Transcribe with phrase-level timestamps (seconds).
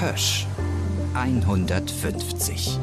[0.00, 0.46] Hösch
[1.14, 2.78] 150.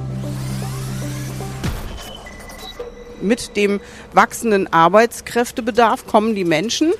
[3.21, 3.79] Mit dem
[4.13, 6.91] wachsenden Arbeitskräftebedarf kommen die Menschen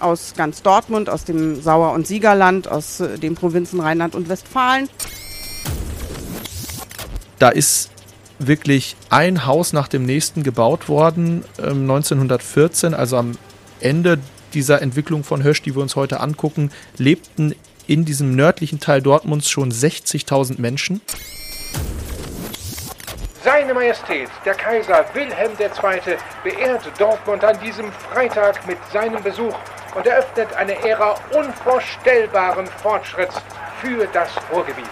[0.00, 4.88] aus ganz Dortmund, aus dem Sauer- und Siegerland, aus äh, den Provinzen Rheinland und Westfalen.
[7.38, 7.90] Da ist
[8.38, 13.32] wirklich ein Haus nach dem nächsten gebaut worden, ähm, 1914, also am
[13.80, 14.18] Ende
[14.54, 17.54] dieser Entwicklung von Hösch, die wir uns heute angucken, lebten
[17.86, 21.00] in diesem nördlichen Teil Dortmunds schon 60.000 Menschen.
[23.44, 26.16] Seine Majestät, der Kaiser Wilhelm II.
[26.44, 29.58] beehrt Dortmund an diesem Freitag mit seinem Besuch
[29.96, 33.34] und eröffnet eine Ära unvorstellbaren Fortschritts
[33.80, 34.86] für das Ruhrgebiet.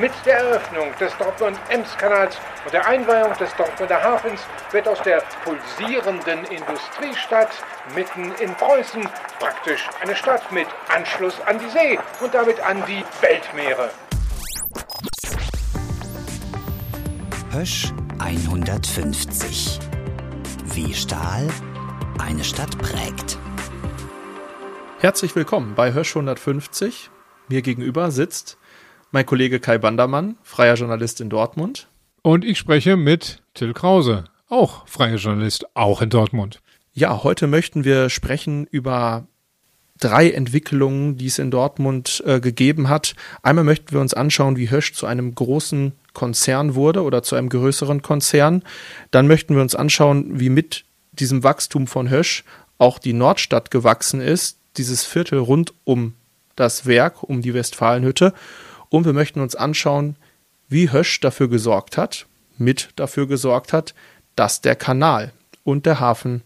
[0.00, 4.40] Mit der Eröffnung des Dortmund-Ems-Kanals und der Einweihung des Dortmunder Hafens
[4.70, 7.50] wird aus der pulsierenden Industriestadt
[7.96, 9.02] mitten in Preußen
[9.40, 13.90] praktisch eine Stadt mit Anschluss an die See und damit an die Weltmeere.
[17.50, 19.80] Hösch 150.
[20.66, 21.48] Wie Stahl
[22.20, 23.36] eine Stadt prägt.
[25.00, 27.10] Herzlich willkommen bei Hösch 150.
[27.48, 28.58] Mir gegenüber sitzt
[29.10, 31.88] mein Kollege Kai Bandermann, freier Journalist in Dortmund.
[32.22, 36.60] Und ich spreche mit Till Krause, auch freier Journalist, auch in Dortmund.
[36.92, 39.26] Ja, heute möchten wir sprechen über
[40.00, 43.14] drei Entwicklungen, die es in Dortmund äh, gegeben hat.
[43.42, 47.48] Einmal möchten wir uns anschauen, wie Hösch zu einem großen Konzern wurde oder zu einem
[47.48, 48.62] größeren Konzern.
[49.10, 52.44] Dann möchten wir uns anschauen, wie mit diesem Wachstum von Hösch
[52.78, 56.14] auch die Nordstadt gewachsen ist, dieses Viertel rund um
[56.54, 58.32] das Werk, um die Westfalenhütte.
[58.90, 60.16] Und wir möchten uns anschauen,
[60.68, 63.94] wie Hösch dafür gesorgt hat, mit dafür gesorgt hat,
[64.36, 65.32] dass der Kanal
[65.64, 66.42] und der Hafen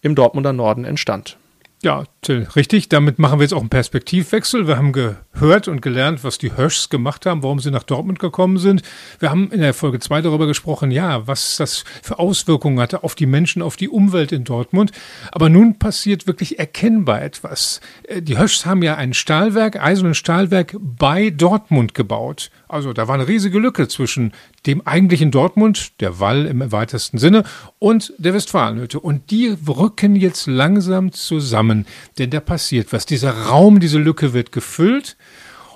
[0.00, 1.38] im Dortmunder Norden entstand.
[1.82, 2.88] Ja, Till, richtig.
[2.88, 4.68] Damit machen wir jetzt auch einen Perspektivwechsel.
[4.68, 8.58] Wir haben gehört und gelernt, was die Höschs gemacht haben, warum sie nach Dortmund gekommen
[8.58, 8.82] sind.
[9.18, 13.16] Wir haben in der Folge 2 darüber gesprochen, ja, was das für Auswirkungen hatte auf
[13.16, 14.92] die Menschen, auf die Umwelt in Dortmund.
[15.32, 17.80] Aber nun passiert wirklich erkennbar etwas.
[18.04, 22.52] Äh, die Höschs haben ja ein Stahlwerk, und Stahlwerk bei Dortmund gebaut.
[22.68, 24.32] Also da war eine riesige Lücke zwischen
[24.64, 27.42] dem eigentlichen Dortmund, der Wall im weitesten Sinne,
[27.80, 29.00] und der Westfalenhütte.
[29.00, 31.84] Und die rücken jetzt langsam zusammen,
[32.18, 33.06] denn da passiert was.
[33.06, 35.16] Dieser Raum, diese Lücke wird gefüllt.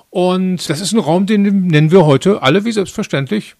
[0.09, 3.55] Und das ist ein Raum, den nennen wir heute alle wie selbstverständlich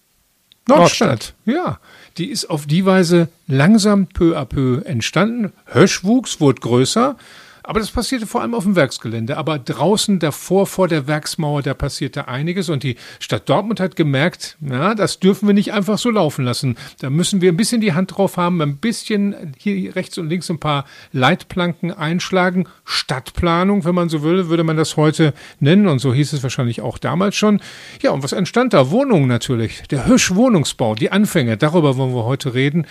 [0.66, 1.08] Nordstadt.
[1.08, 1.34] Nordstadt.
[1.44, 1.78] Ja,
[2.16, 5.52] die ist auf die Weise langsam peu à peu entstanden.
[5.66, 7.16] Hösch wuchs, wurde größer.
[7.68, 9.36] Aber das passierte vor allem auf dem Werksgelände.
[9.36, 12.70] Aber draußen davor, vor der Werksmauer, da passierte einiges.
[12.70, 16.78] Und die Stadt Dortmund hat gemerkt, na, das dürfen wir nicht einfach so laufen lassen.
[17.00, 20.48] Da müssen wir ein bisschen die Hand drauf haben, ein bisschen hier rechts und links
[20.48, 22.66] ein paar Leitplanken einschlagen.
[22.86, 25.88] Stadtplanung, wenn man so will, würde man das heute nennen.
[25.88, 27.60] Und so hieß es wahrscheinlich auch damals schon.
[28.00, 28.90] Ja, und was entstand da?
[28.90, 29.82] Wohnungen natürlich.
[29.90, 32.86] Der Hirsch-Wohnungsbau, die Anfänge, darüber wollen wir heute reden.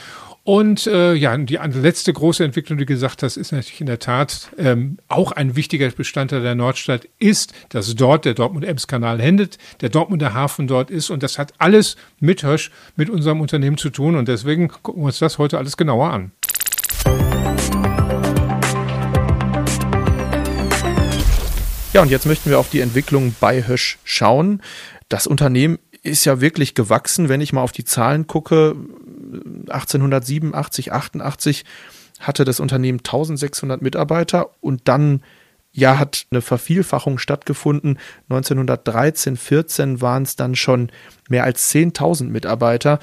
[0.47, 3.99] Und äh, ja, die letzte große Entwicklung, die du gesagt hast, ist natürlich in der
[3.99, 9.89] Tat ähm, auch ein wichtiger Bestandteil der Nordstadt, ist, dass dort der Dortmund-Ems-Kanal händet, der
[9.89, 14.15] Dortmunder Hafen dort ist und das hat alles mit Hösch, mit unserem Unternehmen zu tun
[14.15, 16.31] und deswegen gucken wir uns das heute alles genauer an.
[21.91, 24.61] Ja, und jetzt möchten wir auf die Entwicklung bei Hösch schauen.
[25.09, 28.77] Das Unternehmen ist ja wirklich gewachsen, wenn ich mal auf die Zahlen gucke
[29.69, 31.65] 1887, 88
[32.19, 35.21] hatte das Unternehmen 1600 Mitarbeiter und dann
[35.71, 37.99] ja hat eine Vervielfachung stattgefunden.
[38.29, 40.91] 1913, 14 waren es dann schon
[41.29, 42.99] mehr als 10.000 Mitarbeiter.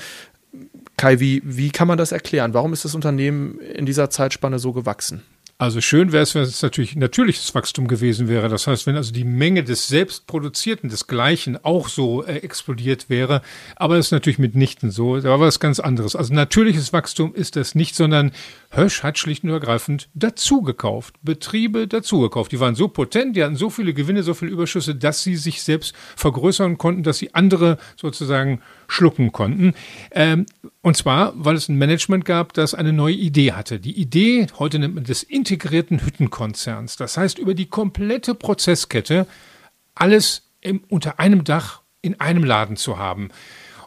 [0.96, 2.54] Kai, wie, wie kann man das erklären?
[2.54, 5.22] Warum ist das Unternehmen in dieser Zeitspanne so gewachsen?
[5.56, 8.48] Also schön wäre es, wenn es natürlich natürliches Wachstum gewesen wäre.
[8.48, 13.40] Das heißt, wenn also die Menge des Selbstproduzierten, des Gleichen auch so äh, explodiert wäre.
[13.76, 15.20] Aber das ist natürlich mitnichten so.
[15.20, 16.16] Da war was ganz anderes.
[16.16, 18.32] Also natürliches Wachstum ist das nicht, sondern
[18.70, 21.14] Hösch hat schlicht und ergreifend dazugekauft.
[21.22, 22.50] Betriebe dazugekauft.
[22.50, 25.62] Die waren so potent, die hatten so viele Gewinne, so viele Überschüsse, dass sie sich
[25.62, 29.74] selbst vergrößern konnten, dass sie andere sozusagen schlucken konnten.
[30.10, 30.46] Ähm,
[30.82, 33.80] und zwar, weil es ein Management gab, das eine neue Idee hatte.
[33.80, 36.96] Die Idee, heute nennt man des integrierten Hüttenkonzerns.
[36.96, 39.26] Das heißt, über die komplette Prozesskette
[39.94, 43.28] alles im, unter einem Dach in einem Laden zu haben.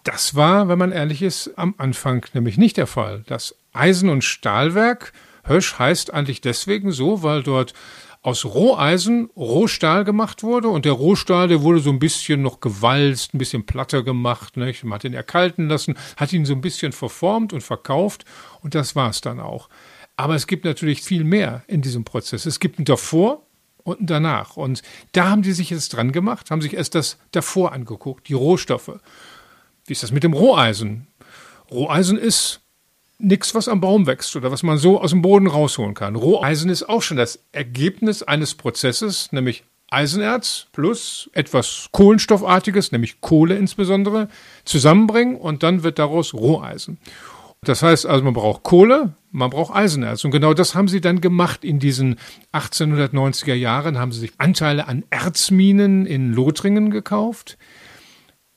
[0.03, 3.23] Das war, wenn man ehrlich ist, am Anfang nämlich nicht der Fall.
[3.25, 5.13] Das Eisen- und Stahlwerk
[5.43, 7.73] Hösch heißt eigentlich deswegen so, weil dort
[8.21, 13.33] aus Roheisen Rohstahl gemacht wurde und der Rohstahl, der wurde so ein bisschen noch gewalzt,
[13.33, 14.83] ein bisschen platter gemacht, nicht?
[14.83, 18.25] man hat ihn erkalten lassen, hat ihn so ein bisschen verformt und verkauft
[18.61, 19.69] und das war es dann auch.
[20.17, 22.45] Aber es gibt natürlich viel mehr in diesem Prozess.
[22.45, 23.43] Es gibt ein davor
[23.83, 24.57] und danach.
[24.57, 24.81] Und
[25.13, 28.99] da haben die sich jetzt dran gemacht, haben sich erst das davor angeguckt, die Rohstoffe.
[29.85, 31.07] Wie ist das mit dem Roheisen?
[31.71, 32.61] Roheisen ist
[33.19, 36.15] nichts, was am Baum wächst oder was man so aus dem Boden rausholen kann.
[36.15, 43.57] Roheisen ist auch schon das Ergebnis eines Prozesses, nämlich Eisenerz plus etwas Kohlenstoffartiges, nämlich Kohle
[43.57, 44.27] insbesondere,
[44.65, 46.97] zusammenbringen und dann wird daraus Roheisen.
[47.61, 50.23] Das heißt also, man braucht Kohle, man braucht Eisenerz.
[50.23, 52.17] Und genau das haben sie dann gemacht in diesen
[52.53, 57.57] 1890er Jahren, haben sie sich Anteile an Erzminen in Lothringen gekauft.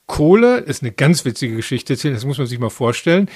[0.07, 3.29] Kohle ist eine ganz witzige Geschichte, das muss man sich mal vorstellen.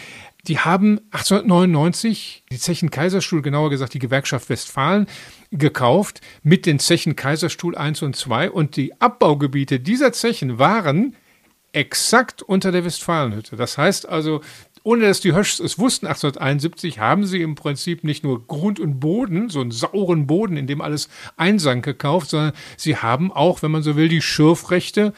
[0.47, 5.07] Die haben 1899 die Zechen Kaiserstuhl, genauer gesagt die Gewerkschaft Westfalen,
[5.51, 11.15] gekauft mit den Zechen Kaiserstuhl 1 und 2 und die Abbaugebiete dieser Zechen waren
[11.71, 13.55] exakt unter der Westfalenhütte.
[13.55, 14.41] Das heißt also,
[14.85, 18.99] ohne dass die Höschs es wussten, 1871 haben sie im Prinzip nicht nur Grund und
[18.99, 23.71] Boden, so einen sauren Boden, in dem alles einsank, gekauft, sondern sie haben auch, wenn
[23.71, 25.13] man so will, die Schürfrechte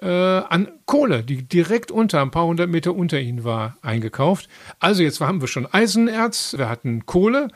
[0.00, 4.48] äh, an Kohle, die direkt unter, ein paar hundert Meter unter ihnen war, eingekauft.
[4.78, 7.48] Also jetzt haben wir schon Eisenerz, wir hatten Kohle,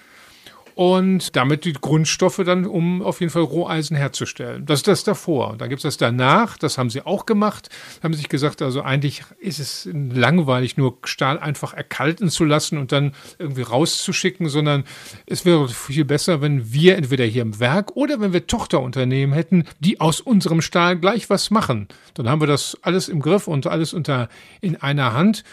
[0.75, 4.67] und damit die Grundstoffe dann, um auf jeden Fall Roheisen herzustellen.
[4.67, 5.50] Das ist das davor.
[5.50, 7.69] Und dann gibt es das danach, das haben sie auch gemacht,
[8.03, 12.93] haben sich gesagt, also eigentlich ist es langweilig, nur Stahl einfach erkalten zu lassen und
[12.93, 14.85] dann irgendwie rauszuschicken, sondern
[15.26, 19.65] es wäre viel besser, wenn wir entweder hier im Werk oder wenn wir Tochterunternehmen hätten,
[19.79, 21.88] die aus unserem Stahl gleich was machen.
[22.15, 24.29] Dann haben wir das alles im Griff und alles unter
[24.61, 25.44] in einer Hand.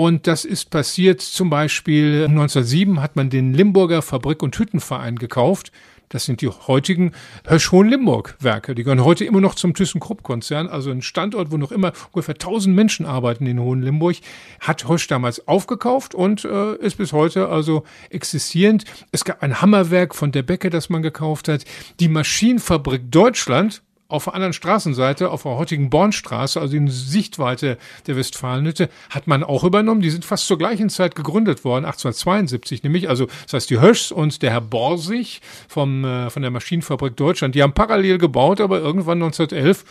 [0.00, 5.72] Und das ist passiert zum Beispiel 1907 hat man den Limburger Fabrik- und Hüttenverein gekauft.
[6.08, 7.12] Das sind die heutigen
[7.46, 8.74] Hösch-Hohenlimburg-Werke.
[8.74, 10.68] Die gehören heute immer noch zum ThyssenKrupp-Konzern.
[10.68, 14.16] Also ein Standort, wo noch immer ungefähr 1000 Menschen arbeiten in Hohenlimburg,
[14.60, 18.86] hat Hösch damals aufgekauft und äh, ist bis heute also existierend.
[19.12, 21.66] Es gab ein Hammerwerk von der Becke, das man gekauft hat.
[22.00, 28.16] Die Maschinenfabrik Deutschland, auf der anderen Straßenseite, auf der heutigen Bornstraße, also in Sichtweite der
[28.16, 30.00] Westfalenhütte, hat man auch übernommen.
[30.00, 33.08] Die sind fast zur gleichen Zeit gegründet worden, 1872 nämlich.
[33.08, 37.54] Also das heißt, die Höschs und der Herr Borsig vom, äh, von der Maschinenfabrik Deutschland,
[37.54, 39.84] die haben parallel gebaut, aber irgendwann 1911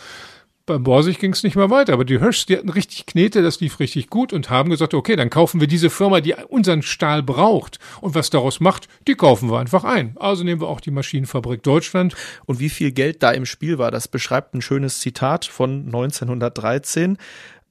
[0.70, 3.60] beim Borsig ging es nicht mehr weiter, aber die Höschs, die hatten richtig Knete, das
[3.60, 7.22] lief richtig gut und haben gesagt, okay, dann kaufen wir diese Firma, die unseren Stahl
[7.22, 10.16] braucht und was daraus macht, die kaufen wir einfach ein.
[10.18, 12.14] Also nehmen wir auch die Maschinenfabrik Deutschland.
[12.46, 17.18] Und wie viel Geld da im Spiel war, das beschreibt ein schönes Zitat von 1913.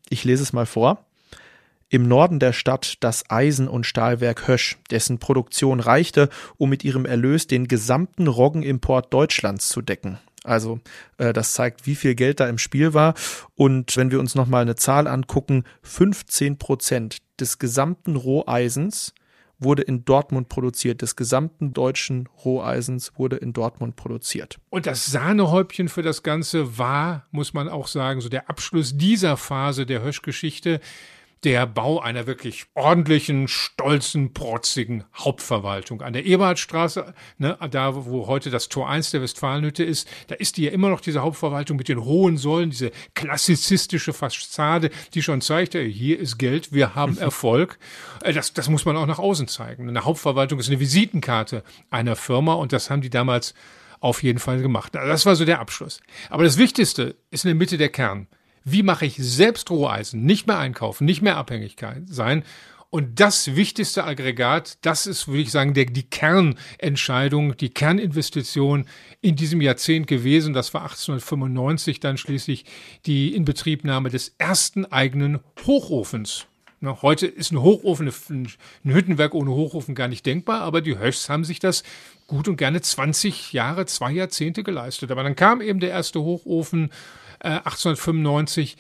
[0.09, 1.05] Ich lese es mal vor
[1.89, 7.05] im Norden der Stadt das Eisen- und Stahlwerk Hösch, dessen Produktion reichte, um mit ihrem
[7.05, 10.19] Erlös den gesamten Roggenimport Deutschlands zu decken.
[10.43, 10.79] Also
[11.17, 13.13] äh, das zeigt, wie viel Geld da im Spiel war.
[13.55, 19.13] Und wenn wir uns nochmal eine Zahl angucken, 15 Prozent des gesamten Roheisens
[19.59, 21.01] wurde in Dortmund produziert.
[21.01, 24.57] Des gesamten deutschen Roheisens wurde in Dortmund produziert.
[24.69, 29.35] Und das Sahnehäubchen für das Ganze war, muss man auch sagen, so der Abschluss dieser
[29.37, 30.79] Phase der Hösch-Geschichte
[31.43, 36.01] der Bau einer wirklich ordentlichen, stolzen, protzigen Hauptverwaltung.
[36.01, 40.57] An der Eberhardstraße, ne, da wo heute das Tor 1 der Westfalenhütte ist, da ist
[40.57, 45.41] die ja immer noch diese Hauptverwaltung mit den hohen Säulen, diese klassizistische Fassade, die schon
[45.41, 47.79] zeigt, hier ist Geld, wir haben Erfolg.
[48.21, 49.87] Äh, das, das muss man auch nach außen zeigen.
[49.87, 53.53] Eine Hauptverwaltung ist eine Visitenkarte einer Firma und das haben die damals
[54.01, 54.95] auf jeden Fall gemacht.
[54.95, 56.01] Also das war so der Abschluss.
[56.29, 58.27] Aber das Wichtigste ist in der Mitte der Kern.
[58.63, 60.25] Wie mache ich selbst Roheisen?
[60.25, 62.43] Nicht mehr einkaufen, nicht mehr Abhängigkeit sein.
[62.91, 68.85] Und das wichtigste Aggregat, das ist, würde ich sagen, der, die Kernentscheidung, die Kerninvestition
[69.21, 70.53] in diesem Jahrzehnt gewesen.
[70.53, 72.65] Das war 1895 dann schließlich
[73.05, 76.47] die Inbetriebnahme des ersten eigenen Hochofens.
[76.81, 81.43] Heute ist ein Hochofen, ein Hüttenwerk ohne Hochofen gar nicht denkbar, aber die Höchst haben
[81.43, 81.83] sich das
[82.25, 85.11] gut und gerne 20 Jahre, zwei Jahrzehnte geleistet.
[85.11, 86.89] Aber dann kam eben der erste Hochofen
[87.39, 88.77] 1895.
[88.77, 88.79] Äh,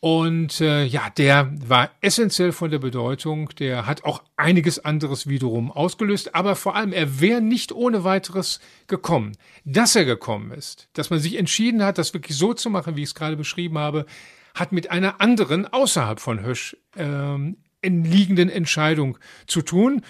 [0.00, 3.50] und äh, ja, der war essentiell von der Bedeutung.
[3.58, 6.34] Der hat auch einiges anderes wiederum ausgelöst.
[6.34, 9.36] Aber vor allem, er wäre nicht ohne weiteres gekommen.
[9.66, 13.02] Dass er gekommen ist, dass man sich entschieden hat, das wirklich so zu machen, wie
[13.02, 14.06] ich es gerade beschrieben habe,
[14.54, 20.02] hat mit einer anderen außerhalb von Hösch ähm, liegenden Entscheidung zu tun.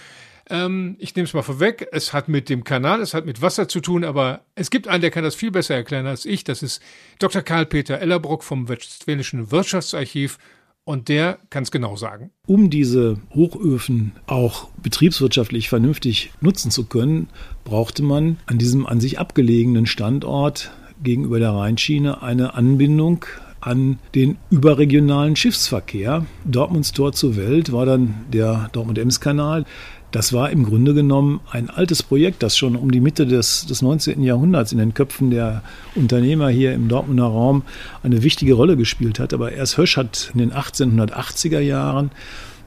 [0.51, 1.89] Ähm, ich nehme es mal vorweg.
[1.93, 5.01] Es hat mit dem Kanal, es hat mit Wasser zu tun, aber es gibt einen,
[5.01, 6.45] der kann das viel besser erklären als ich.
[6.45, 6.83] Das ist
[7.19, 7.43] Dr.
[7.43, 10.39] Karl-Peter Ellerbruck vom Westfälischen Wirtschaftsarchiv.
[10.85, 12.31] Und der kann es genau sagen.
[12.47, 17.29] Um diese Hochöfen auch betriebswirtschaftlich vernünftig nutzen zu können,
[17.65, 23.25] brauchte man an diesem an sich abgelegenen Standort gegenüber der Rheinschiene eine Anbindung
[23.61, 26.25] an den überregionalen Schiffsverkehr.
[26.45, 29.67] Dortmunds Tor zur Welt war dann der Dortmund-Ems-Kanal
[30.11, 33.81] Das war im Grunde genommen ein altes Projekt, das schon um die Mitte des, des
[33.81, 34.23] 19.
[34.23, 35.63] Jahrhunderts in den Köpfen der
[35.95, 37.63] Unternehmer hier im Dortmunder Raum
[38.03, 39.33] eine wichtige Rolle gespielt hat.
[39.33, 42.11] Aber erst Hösch hat in den 1880er Jahren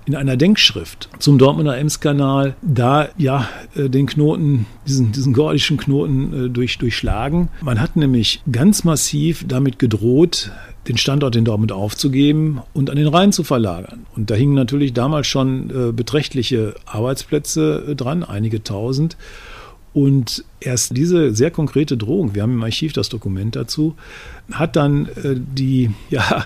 [0.06, 6.48] in einer Denkschrift zum Dortmunder Emskanal da ja äh, den Knoten, diesen, diesen gordischen Knoten
[6.48, 7.50] äh, durch, durchschlagen.
[7.62, 10.52] Man hat nämlich ganz massiv damit gedroht,
[10.88, 14.06] den Standort in Dortmund aufzugeben und an den Rhein zu verlagern.
[14.16, 19.18] Und da hingen natürlich damals schon äh, beträchtliche Arbeitsplätze äh, dran, einige tausend.
[19.94, 23.96] Und erst diese sehr konkrete Drohung, wir haben im Archiv das Dokument dazu,
[24.51, 26.46] hat dann äh, die ja,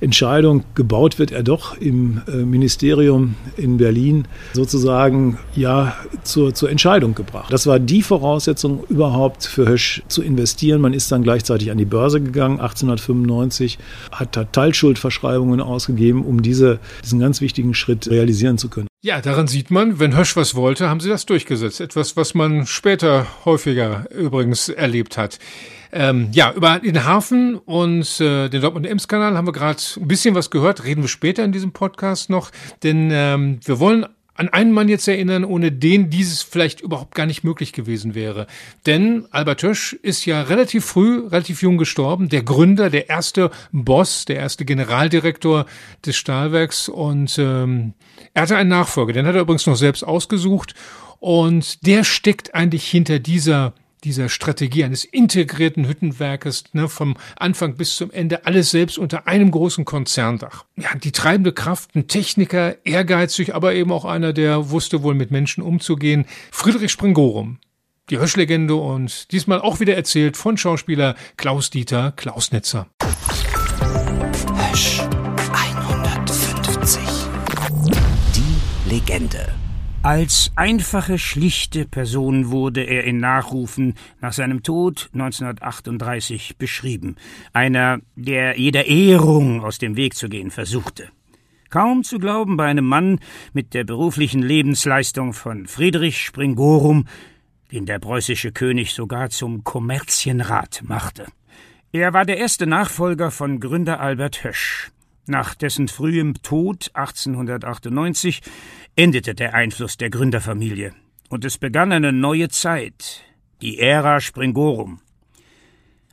[0.00, 7.14] Entscheidung, gebaut wird er doch im äh, Ministerium in Berlin sozusagen ja zur, zur Entscheidung
[7.14, 7.52] gebracht.
[7.52, 10.80] Das war die Voraussetzung überhaupt für Hösch zu investieren.
[10.80, 13.78] Man ist dann gleichzeitig an die Börse gegangen, 1895,
[14.12, 18.88] hat da Teilschuldverschreibungen ausgegeben, um diese, diesen ganz wichtigen Schritt realisieren zu können.
[19.00, 21.80] Ja, daran sieht man, wenn Hösch was wollte, haben sie das durchgesetzt.
[21.80, 25.40] Etwas, was man später häufiger übrigens erlebt hat.
[25.90, 30.50] Ähm, ja, über den Hafen und äh, den Dortmund-Ems-Kanal haben wir gerade ein bisschen was
[30.50, 30.84] gehört.
[30.84, 32.52] Reden wir später in diesem Podcast noch,
[32.84, 37.26] denn ähm, wir wollen an einen Mann jetzt erinnern, ohne den dieses vielleicht überhaupt gar
[37.26, 38.46] nicht möglich gewesen wäre.
[38.86, 44.26] Denn Albert Hösch ist ja relativ früh, relativ jung gestorben, der Gründer, der erste Boss,
[44.26, 45.66] der erste Generaldirektor
[46.06, 47.94] des Stahlwerks und ähm,
[48.34, 50.74] er hatte einen Nachfolger, den hat er übrigens noch selbst ausgesucht
[51.20, 57.96] und der steckt eigentlich hinter dieser dieser Strategie eines integrierten Hüttenwerkes, ne, vom Anfang bis
[57.96, 60.64] zum Ende, alles selbst unter einem großen Konzerndach.
[60.76, 65.30] Ja, die treibende Kraft, ein Techniker, ehrgeizig, aber eben auch einer, der wusste wohl mit
[65.30, 67.58] Menschen umzugehen, Friedrich Springorum.
[68.10, 72.86] Die Höschlegende und diesmal auch wieder erzählt von Schauspieler Klaus-Dieter Klausnetzer.
[74.70, 75.00] Hösch
[75.52, 77.00] 150.
[78.34, 79.57] Die Legende.
[80.08, 87.16] Als einfache, schlichte Person wurde er in Nachrufen nach seinem Tod 1938 beschrieben.
[87.52, 91.10] Einer, der jeder Ehrung aus dem Weg zu gehen versuchte.
[91.68, 93.20] Kaum zu glauben bei einem Mann
[93.52, 97.04] mit der beruflichen Lebensleistung von Friedrich Springorum,
[97.70, 101.26] den der preußische König sogar zum Kommerzienrat machte.
[101.92, 104.90] Er war der erste Nachfolger von Gründer Albert Hösch.
[105.28, 108.40] Nach dessen frühem Tod 1898
[108.96, 110.94] endete der Einfluss der Gründerfamilie
[111.28, 113.20] und es begann eine neue Zeit,
[113.60, 115.00] die Ära Springorum.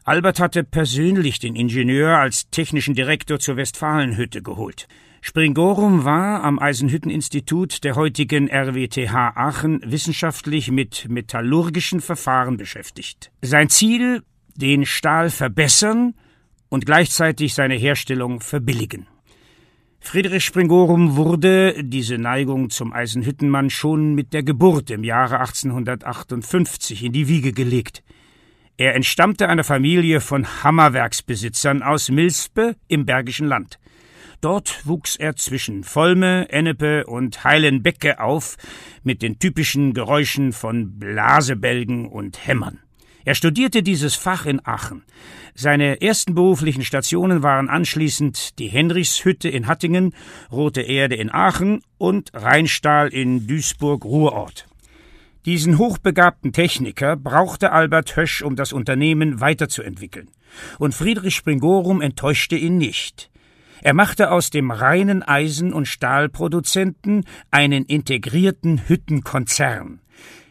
[0.03, 4.89] Albert hatte persönlich den Ingenieur als technischen Direktor zur Westfalenhütte geholt.
[5.21, 13.31] Springorum war am Eisenhütteninstitut der heutigen RWTH Aachen wissenschaftlich mit metallurgischen Verfahren beschäftigt.
[13.41, 14.23] Sein Ziel,
[14.57, 16.15] den Stahl verbessern
[16.75, 19.07] und gleichzeitig seine Herstellung verbilligen.
[20.01, 27.13] Friedrich Springorum wurde, diese Neigung zum Eisenhüttenmann, schon mit der Geburt im Jahre 1858 in
[27.13, 28.03] die Wiege gelegt.
[28.75, 33.79] Er entstammte einer Familie von Hammerwerksbesitzern aus Milspe im Bergischen Land.
[34.41, 38.57] Dort wuchs er zwischen Volme, Ennepe und Heilenbecke auf,
[39.01, 42.81] mit den typischen Geräuschen von Blasebälgen und Hämmern.
[43.25, 45.03] Er studierte dieses Fach in Aachen.
[45.55, 50.13] Seine ersten beruflichen Stationen waren anschließend die Henrichshütte in Hattingen,
[50.51, 54.67] Rote Erde in Aachen und Rheinstahl in Duisburg-Ruhrort.
[55.45, 60.29] Diesen hochbegabten Techniker brauchte Albert Hösch, um das Unternehmen weiterzuentwickeln.
[60.77, 63.31] Und Friedrich Springorum enttäuschte ihn nicht.
[63.81, 69.99] Er machte aus dem reinen Eisen- und Stahlproduzenten einen integrierten Hüttenkonzern.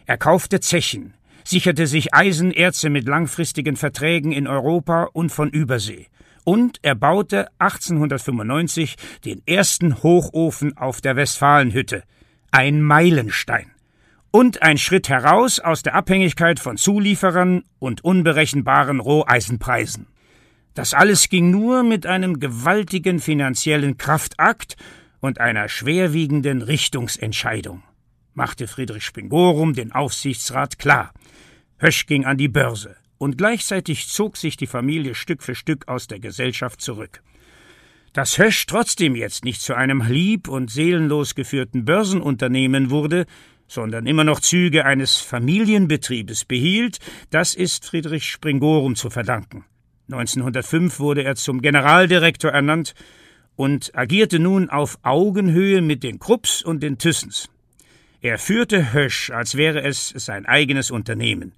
[0.07, 6.07] Er kaufte Zechen, sicherte sich Eisenerze mit langfristigen Verträgen in Europa und von Übersee.
[6.45, 12.03] Und er baute 1895 den ersten Hochofen auf der Westfalenhütte.
[12.51, 13.71] Ein Meilenstein.
[14.31, 20.09] Und ein Schritt heraus aus der Abhängigkeit von Zulieferern und unberechenbaren Roheisenpreisen.
[20.75, 24.77] Das alles ging nur mit einem gewaltigen finanziellen Kraftakt
[25.21, 27.83] und einer schwerwiegenden Richtungsentscheidung,
[28.35, 31.13] machte Friedrich Spingorum den Aufsichtsrat klar.
[31.85, 36.07] Hösch ging an die Börse, und gleichzeitig zog sich die Familie Stück für Stück aus
[36.07, 37.23] der Gesellschaft zurück.
[38.15, 43.27] Dass Hösch trotzdem jetzt nicht zu einem lieb und seelenlos geführten Börsenunternehmen wurde,
[43.69, 49.67] sondern immer noch Züge eines Familienbetriebes behielt, das ist Friedrich Springorum zu verdanken.
[50.11, 52.95] 1905 wurde er zum Generaldirektor ernannt
[53.57, 57.51] und agierte nun auf Augenhöhe mit den Krupps und den Thyssens.
[58.23, 61.53] Er führte Hösch, als wäre es sein eigenes Unternehmen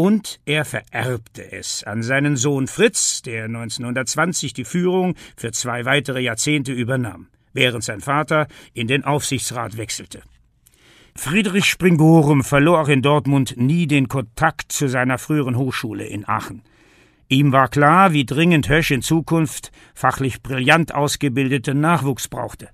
[0.00, 6.20] und er vererbte es an seinen Sohn Fritz, der 1920 die Führung für zwei weitere
[6.22, 10.22] Jahrzehnte übernahm, während sein Vater in den Aufsichtsrat wechselte.
[11.14, 16.62] Friedrich Springorum verlor in Dortmund nie den Kontakt zu seiner früheren Hochschule in Aachen.
[17.28, 22.70] Ihm war klar, wie dringend Hösch in Zukunft fachlich brillant ausgebildeten Nachwuchs brauchte.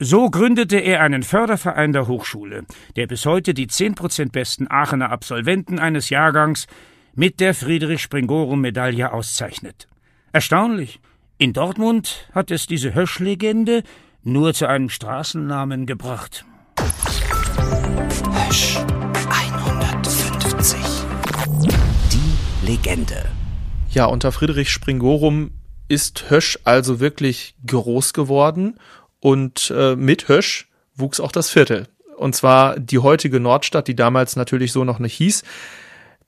[0.00, 5.10] So gründete er einen Förderverein der Hochschule, der bis heute die zehn Prozent besten Aachener
[5.10, 6.68] Absolventen eines Jahrgangs
[7.16, 9.88] mit der Friedrich-Springorum-Medaille auszeichnet.
[10.30, 11.00] Erstaunlich,
[11.36, 13.82] in Dortmund hat es diese Hösch-Legende
[14.22, 16.44] nur zu einem Straßennamen gebracht.
[18.46, 18.78] Hösch
[19.28, 20.78] 150.
[22.12, 23.24] Die Legende.
[23.90, 25.50] Ja, unter Friedrich Springorum
[25.88, 28.78] ist Hösch also wirklich groß geworden
[29.20, 31.88] und äh, mit Hösch wuchs auch das Viertel.
[32.16, 35.44] Und zwar die heutige Nordstadt, die damals natürlich so noch nicht hieß.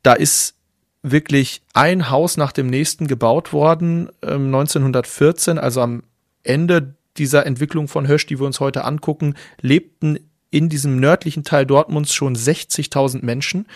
[0.03, 0.55] Da ist
[1.03, 6.03] wirklich ein Haus nach dem nächsten gebaut worden, äh, 1914, also am
[6.43, 10.19] Ende dieser Entwicklung von Hösch, die wir uns heute angucken, lebten
[10.51, 13.67] in diesem nördlichen Teil Dortmunds schon 60.000 Menschen.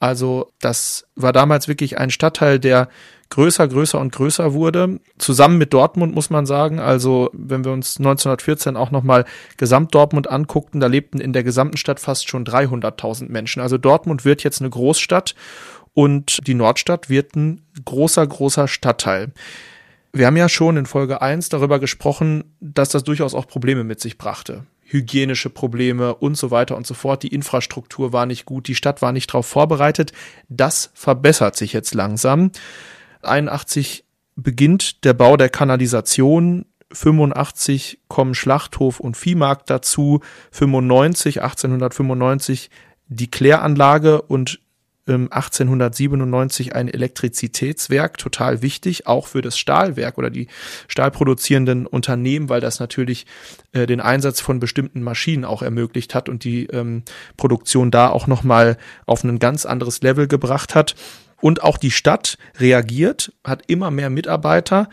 [0.00, 2.88] Also das war damals wirklich ein Stadtteil, der
[3.30, 5.00] größer, größer und größer wurde.
[5.18, 6.80] Zusammen mit Dortmund muss man sagen.
[6.80, 9.24] Also wenn wir uns 1914 auch nochmal
[9.56, 13.60] Gesamt-Dortmund anguckten, da lebten in der gesamten Stadt fast schon 300.000 Menschen.
[13.60, 15.34] Also Dortmund wird jetzt eine Großstadt
[15.92, 19.32] und die Nordstadt wird ein großer, großer Stadtteil.
[20.12, 24.00] Wir haben ja schon in Folge 1 darüber gesprochen, dass das durchaus auch Probleme mit
[24.00, 27.22] sich brachte hygienische Probleme und so weiter und so fort.
[27.22, 30.12] Die Infrastruktur war nicht gut, die Stadt war nicht darauf vorbereitet.
[30.48, 32.52] Das verbessert sich jetzt langsam.
[33.24, 34.04] 81
[34.36, 36.66] beginnt der Bau der Kanalisation.
[36.92, 40.20] 85 kommen Schlachthof und Viehmarkt dazu.
[40.52, 42.70] 95, 1895
[43.08, 44.60] die Kläranlage und
[45.06, 50.48] 1897 ein Elektrizitätswerk, total wichtig, auch für das Stahlwerk oder die
[50.88, 53.26] stahlproduzierenden Unternehmen, weil das natürlich
[53.72, 57.02] äh, den Einsatz von bestimmten Maschinen auch ermöglicht hat und die ähm,
[57.36, 60.94] Produktion da auch nochmal auf ein ganz anderes Level gebracht hat.
[61.44, 64.88] Und auch die Stadt reagiert, hat immer mehr Mitarbeiter.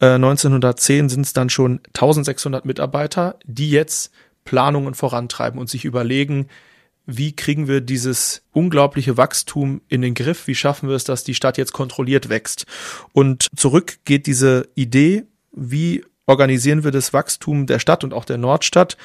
[0.00, 4.10] Äh, 1910 sind es dann schon 1600 Mitarbeiter, die jetzt
[4.46, 6.48] Planungen vorantreiben und sich überlegen,
[7.04, 10.46] wie kriegen wir dieses unglaubliche Wachstum in den Griff?
[10.46, 12.64] Wie schaffen wir es, dass die Stadt jetzt kontrolliert wächst?
[13.12, 18.38] Und zurück geht diese Idee, wie organisieren wir das Wachstum der Stadt und auch der
[18.38, 18.96] Nordstadt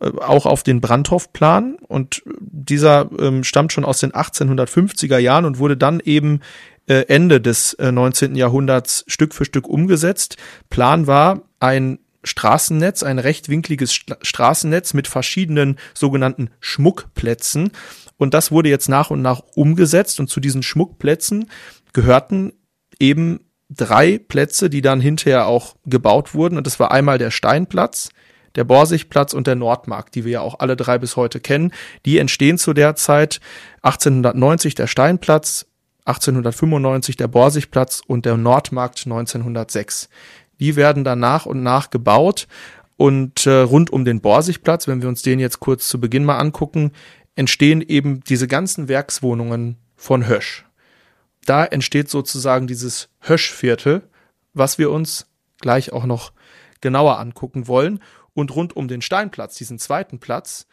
[0.00, 5.76] auch auf den Brandhof-Plan und dieser ähm, stammt schon aus den 1850er Jahren und wurde
[5.76, 6.40] dann eben
[6.86, 8.34] äh, Ende des äh, 19.
[8.34, 10.36] Jahrhunderts Stück für Stück umgesetzt.
[10.68, 17.70] Plan war ein Straßennetz, ein rechtwinkliges Straßennetz mit verschiedenen sogenannten Schmuckplätzen.
[18.16, 20.20] Und das wurde jetzt nach und nach umgesetzt.
[20.20, 21.50] Und zu diesen Schmuckplätzen
[21.92, 22.52] gehörten
[22.98, 26.56] eben drei Plätze, die dann hinterher auch gebaut wurden.
[26.56, 28.10] Und das war einmal der Steinplatz,
[28.56, 31.72] der Borsigplatz und der Nordmarkt, die wir ja auch alle drei bis heute kennen.
[32.04, 33.40] Die entstehen zu der Zeit
[33.82, 35.66] 1890 der Steinplatz,
[36.04, 40.08] 1895 der Borsigplatz und der Nordmarkt 1906.
[40.60, 42.46] Die werden dann nach und nach gebaut.
[42.96, 46.38] Und äh, rund um den Borsigplatz, wenn wir uns den jetzt kurz zu Beginn mal
[46.38, 46.92] angucken,
[47.34, 50.64] entstehen eben diese ganzen Werkswohnungen von Hösch.
[51.44, 54.02] Da entsteht sozusagen dieses Höschviertel,
[54.52, 55.26] was wir uns
[55.60, 56.32] gleich auch noch
[56.80, 58.00] genauer angucken wollen.
[58.34, 60.66] Und rund um den Steinplatz, diesen zweiten Platz,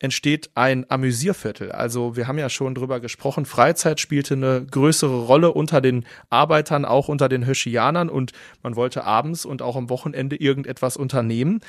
[0.00, 1.72] entsteht ein Amüsierviertel.
[1.72, 6.84] Also wir haben ja schon drüber gesprochen, Freizeit spielte eine größere Rolle unter den Arbeitern,
[6.84, 11.60] auch unter den Höschianern und man wollte abends und auch am Wochenende irgendetwas unternehmen.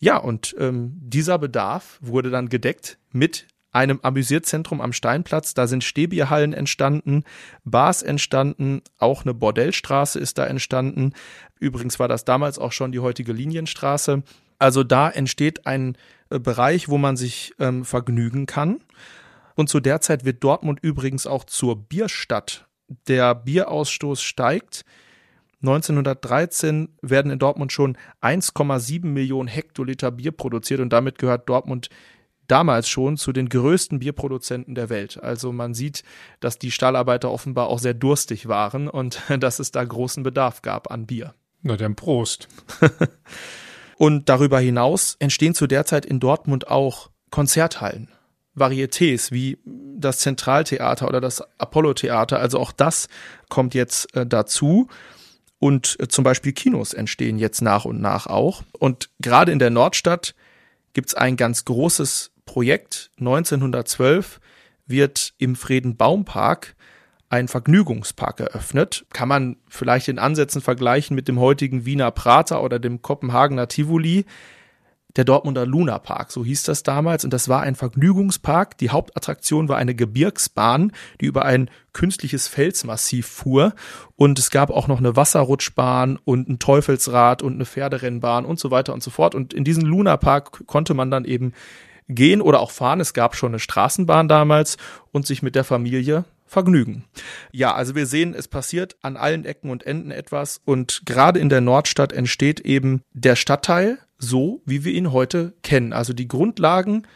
[0.00, 5.54] Ja, und ähm, dieser Bedarf wurde dann gedeckt mit einem Amüsierzentrum am Steinplatz.
[5.54, 7.24] Da sind Stehbierhallen entstanden,
[7.64, 11.12] Bars entstanden, auch eine Bordellstraße ist da entstanden.
[11.60, 14.22] Übrigens war das damals auch schon die heutige Linienstraße.
[14.58, 15.96] Also da entsteht ein
[16.30, 18.80] äh, Bereich, wo man sich ähm, vergnügen kann.
[19.54, 22.66] Und zu der Zeit wird Dortmund übrigens auch zur Bierstadt.
[23.06, 24.84] Der Bierausstoß steigt.
[25.62, 31.88] 1913 werden in Dortmund schon 1,7 Millionen Hektoliter Bier produziert und damit gehört Dortmund
[32.48, 35.22] damals schon zu den größten Bierproduzenten der Welt.
[35.22, 36.02] Also man sieht,
[36.40, 40.90] dass die Stahlarbeiter offenbar auch sehr durstig waren und dass es da großen Bedarf gab
[40.90, 41.34] an Bier.
[41.62, 42.48] Na dann Prost.
[43.98, 48.08] Und darüber hinaus entstehen zu der Zeit in Dortmund auch Konzerthallen.
[48.54, 52.38] Varietés wie das Zentraltheater oder das Apollo-Theater.
[52.38, 53.08] Also auch das
[53.48, 54.88] kommt jetzt äh, dazu.
[55.58, 58.62] Und äh, zum Beispiel Kinos entstehen jetzt nach und nach auch.
[58.78, 60.34] Und gerade in der Nordstadt
[60.92, 63.10] gibt's ein ganz großes Projekt.
[63.18, 64.40] 1912
[64.86, 66.74] wird im Friedenbaumpark
[67.28, 69.04] ein Vergnügungspark eröffnet.
[69.12, 74.24] Kann man vielleicht in Ansätzen vergleichen mit dem heutigen Wiener Prater oder dem Kopenhagener Tivoli.
[75.16, 77.24] der Dortmunder Luna Park, so hieß das damals.
[77.24, 78.78] Und das war ein Vergnügungspark.
[78.78, 83.74] Die Hauptattraktion war eine Gebirgsbahn, die über ein künstliches Felsmassiv fuhr.
[84.16, 88.70] Und es gab auch noch eine Wasserrutschbahn und ein Teufelsrad und eine Pferderennbahn und so
[88.70, 89.34] weiter und so fort.
[89.34, 91.52] Und in diesen Luna Park konnte man dann eben
[92.08, 93.00] gehen oder auch fahren.
[93.00, 94.76] Es gab schon eine Straßenbahn damals
[95.12, 97.04] und sich mit der Familie vergnügen.
[97.52, 101.50] Ja, also wir sehen, es passiert an allen Ecken und Enden etwas und gerade in
[101.50, 105.92] der Nordstadt entsteht eben der Stadtteil so, wie wir ihn heute kennen.
[105.92, 107.06] Also die Grundlagen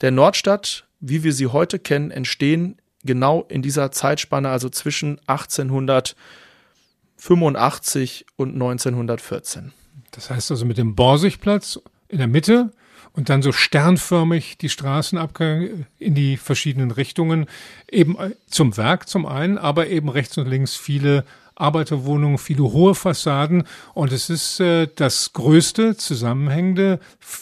[0.00, 8.26] der Nordstadt, wie wir sie heute kennen, entstehen genau in dieser Zeitspanne, also zwischen 1885
[8.36, 9.72] und 1914.
[10.12, 12.70] Das heißt also mit dem Borsigplatz in der Mitte
[13.12, 17.46] und dann so sternförmig die Straßenabgänge in die verschiedenen Richtungen,
[17.90, 22.94] eben äh, zum Werk zum einen, aber eben rechts und links viele Arbeiterwohnungen, viele hohe
[22.94, 26.98] Fassaden und es ist äh, das größte zusammenhängende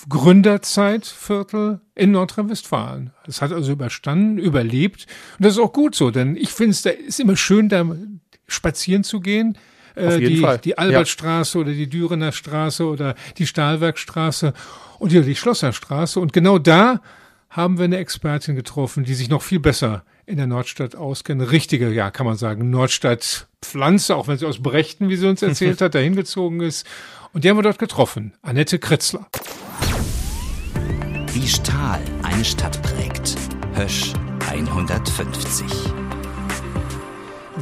[0.09, 3.13] Gründerzeitviertel in Nordrhein-Westfalen.
[3.27, 5.07] Es hat also überstanden, überlebt
[5.39, 7.87] und das ist auch gut so, denn ich finde es ist immer schön, da
[8.47, 9.57] spazieren zu gehen.
[9.95, 10.59] Äh, die, Fall.
[10.59, 11.63] die Albertstraße ja.
[11.63, 14.53] oder die Dürener Straße oder die Stahlwerkstraße
[14.99, 16.21] und hier die Schlosserstraße.
[16.21, 17.01] Und genau da
[17.49, 21.51] haben wir eine Expertin getroffen, die sich noch viel besser in der Nordstadt auskennt.
[21.51, 25.81] Richtige, ja, kann man sagen, Nordstadt-Pflanze, auch wenn sie aus Brechten, wie sie uns erzählt
[25.81, 26.87] hat, dahin gezogen ist.
[27.33, 28.35] Und die haben wir dort getroffen.
[28.43, 29.27] Annette Kritzler.
[31.33, 33.35] Wie Stahl eine Stadt prägt.
[33.75, 34.13] Hösch
[34.49, 36.00] 150.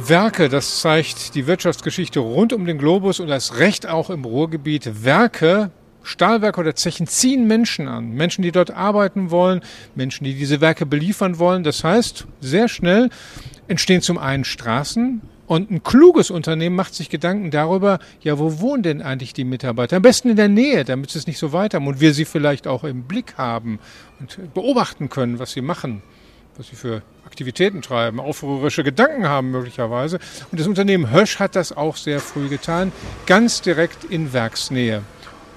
[0.07, 5.03] Werke, das zeigt die Wirtschaftsgeschichte rund um den Globus und das Recht auch im Ruhrgebiet.
[5.03, 5.71] Werke
[6.03, 8.11] Stahlwerke oder Zechen ziehen Menschen an.
[8.11, 9.61] Menschen, die dort arbeiten wollen,
[9.95, 11.63] Menschen, die diese Werke beliefern wollen.
[11.63, 13.09] Das heißt, sehr schnell
[13.67, 18.83] entstehen zum einen Straßen, und ein kluges Unternehmen macht sich Gedanken darüber, ja, wo wohnen
[18.83, 19.95] denn eigentlich die Mitarbeiter?
[19.95, 22.67] Am besten in der Nähe, damit es nicht so weit haben und wir sie vielleicht
[22.67, 23.79] auch im Blick haben
[24.19, 26.03] und beobachten können, was sie machen,
[26.59, 30.19] was sie für Aktivitäten treiben, aufrührerische Gedanken haben möglicherweise.
[30.51, 32.91] Und das Unternehmen Hösch hat das auch sehr früh getan,
[33.25, 35.01] ganz direkt in Werksnähe.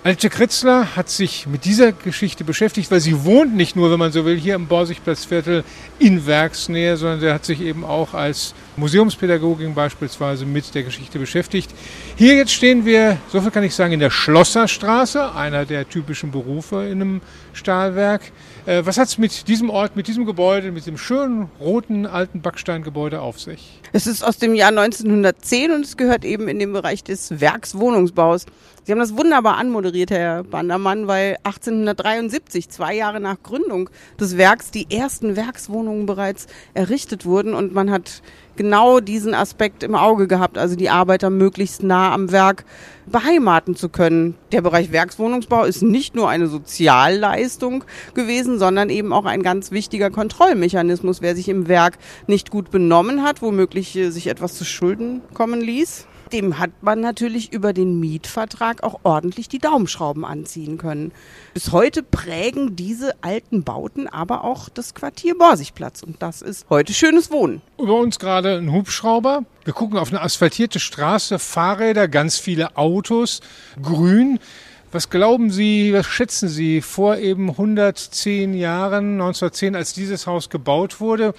[0.05, 4.13] Alte Kritzler hat sich mit dieser Geschichte beschäftigt, weil sie wohnt nicht nur, wenn man
[4.13, 5.65] so will, hier im Borsigplatzviertel
[5.99, 11.71] in Werksnähe, sondern sie hat sich eben auch als Museumspädagogin beispielsweise mit der Geschichte beschäftigt.
[12.17, 16.31] Hier jetzt stehen wir, so viel kann ich sagen, in der Schlosserstraße, einer der typischen
[16.31, 17.21] Berufe in einem
[17.53, 18.33] Stahlwerk.
[18.65, 22.41] Äh, was hat es mit diesem Ort, mit diesem Gebäude, mit dem schönen roten alten
[22.41, 23.81] Backsteingebäude auf sich?
[23.93, 28.47] Es ist aus dem Jahr 1910 und es gehört eben in den Bereich des Werkswohnungsbaus.
[28.85, 34.73] Sie haben das wunderbar anmoderiert, Herr Bandermann, weil 1873, zwei Jahre nach Gründung des Werks,
[34.73, 38.23] die ersten Werkswohnungen bereits errichtet wurden und man hat
[38.57, 42.65] genau diesen Aspekt im Auge gehabt, also die Arbeiter möglichst nah am Werk
[43.07, 44.37] beheimaten zu können.
[44.53, 47.85] Der Bereich Werkswohnungsbau ist nicht nur eine Sozialleistung
[48.15, 51.23] gewesen, sondern eben auch ein ganz wichtiger Kontrollmechanismus.
[51.23, 55.61] Wer sich im Werk nicht gut benommen hat, womöglich äh, sich etwas zu Schulden kommen
[55.61, 61.13] ließ, dem hat man natürlich über den Mietvertrag auch ordentlich die Daumenschrauben anziehen können.
[61.55, 66.93] Bis heute prägen diese alten Bauten aber auch das Quartier Borsigplatz und das ist heute
[66.95, 67.61] schönes Wohnen.
[67.79, 69.45] Über uns gerade ein Hubschrauber.
[69.65, 73.41] Wir gucken auf eine asphaltierte Straße, Fahrräder, ganz viele Autos,
[73.81, 74.39] grün.
[74.91, 81.01] Was glauben Sie, was schätzen Sie vor eben 110 Jahren, 1910, als dieses Haus gebaut
[81.01, 81.33] wurde?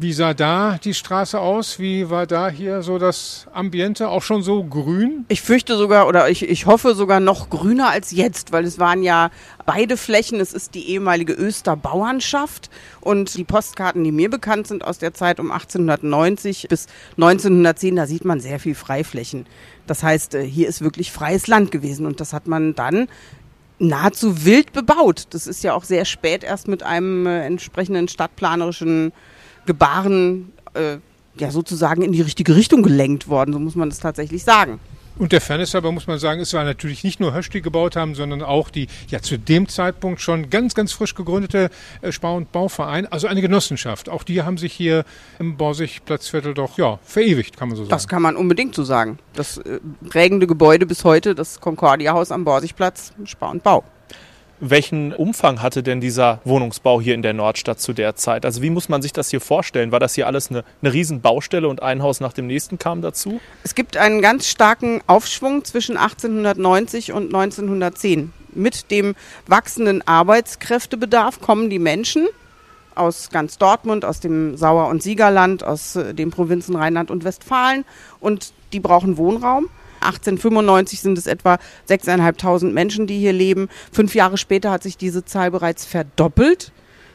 [0.00, 1.80] Wie sah da die Straße aus?
[1.80, 4.08] Wie war da hier so das Ambiente?
[4.08, 5.24] Auch schon so grün?
[5.26, 9.02] Ich fürchte sogar oder ich, ich hoffe sogar noch grüner als jetzt, weil es waren
[9.02, 9.32] ja
[9.66, 10.38] beide Flächen.
[10.38, 15.14] Es ist die ehemalige Öster Bauernschaft und die Postkarten, die mir bekannt sind aus der
[15.14, 19.46] Zeit um 1890 bis 1910, da sieht man sehr viel Freiflächen.
[19.88, 23.08] Das heißt, äh, hier ist wirklich freies Land gewesen und das hat man dann
[23.80, 25.24] nahezu wild bebaut.
[25.30, 29.12] Das ist ja auch sehr spät erst mit einem äh, entsprechenden stadtplanerischen
[29.68, 30.96] Gebaren äh,
[31.36, 34.80] ja sozusagen in die richtige Richtung gelenkt worden, so muss man das tatsächlich sagen.
[35.18, 37.96] Und der Fairness halber muss man sagen, es war natürlich nicht nur Hösch, die gebaut
[37.96, 41.70] haben, sondern auch die ja zu dem Zeitpunkt schon ganz, ganz frisch gegründete
[42.02, 44.08] äh, Spar- und Bauverein, also eine Genossenschaft.
[44.08, 45.04] Auch die haben sich hier
[45.40, 47.90] im Borsig-Platzviertel doch ja, verewigt, kann man so sagen.
[47.90, 49.18] Das kann man unbedingt so sagen.
[49.34, 53.82] Das äh, prägende Gebäude bis heute, das Concordia-Haus am Borsigplatz, Spar und Bau.
[54.60, 58.44] Welchen Umfang hatte denn dieser Wohnungsbau hier in der Nordstadt zu der Zeit?
[58.44, 59.92] Also wie muss man sich das hier vorstellen?
[59.92, 63.40] War das hier alles eine, eine Riesenbaustelle und ein Haus nach dem nächsten kam dazu?
[63.62, 68.32] Es gibt einen ganz starken Aufschwung zwischen 1890 und 1910.
[68.52, 69.14] Mit dem
[69.46, 72.26] wachsenden Arbeitskräftebedarf kommen die Menschen
[72.96, 77.84] aus ganz Dortmund, aus dem Sauer- und Siegerland, aus äh, den Provinzen Rheinland und Westfalen
[78.18, 79.68] und die brauchen Wohnraum.
[80.08, 83.68] 1895 sind es etwa 6.500 Menschen, die hier leben.
[83.92, 86.72] Fünf Jahre später hat sich diese Zahl bereits verdoppelt.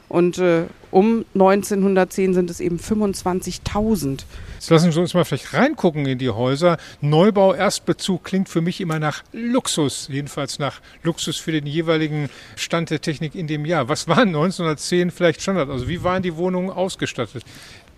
[0.09, 4.19] Und äh, um 1910 sind es eben 25.000.
[4.53, 6.77] Jetzt lassen Sie uns mal vielleicht reingucken in die Häuser.
[7.01, 12.91] Neubau, Erstbezug klingt für mich immer nach Luxus, jedenfalls nach Luxus für den jeweiligen Stand
[12.91, 13.89] der Technik in dem Jahr.
[13.89, 15.69] Was war 1910 vielleicht Standard?
[15.69, 17.43] Also wie waren die Wohnungen ausgestattet?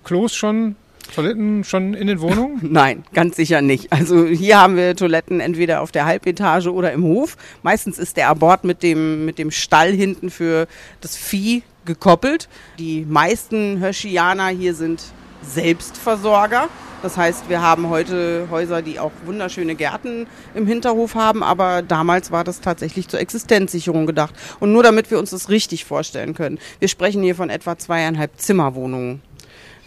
[0.05, 0.77] Klos schon
[1.13, 2.59] Toiletten schon in den Wohnungen?
[2.71, 3.91] Nein, ganz sicher nicht.
[3.91, 7.37] Also hier haben wir Toiletten entweder auf der Halbetage oder im Hof.
[7.63, 10.67] Meistens ist der Abort mit dem, mit dem Stall hinten für
[11.01, 12.49] das Vieh gekoppelt.
[12.79, 15.03] Die meisten Höschianer hier sind
[15.41, 16.69] Selbstversorger.
[17.05, 22.31] Das heißt, wir haben heute Häuser, die auch wunderschöne Gärten im Hinterhof haben, aber damals
[22.31, 24.33] war das tatsächlich zur Existenzsicherung gedacht.
[24.59, 26.57] Und nur damit wir uns das richtig vorstellen können.
[26.79, 29.21] Wir sprechen hier von etwa zweieinhalb Zimmerwohnungen.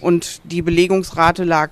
[0.01, 1.71] Und die Belegungsrate lag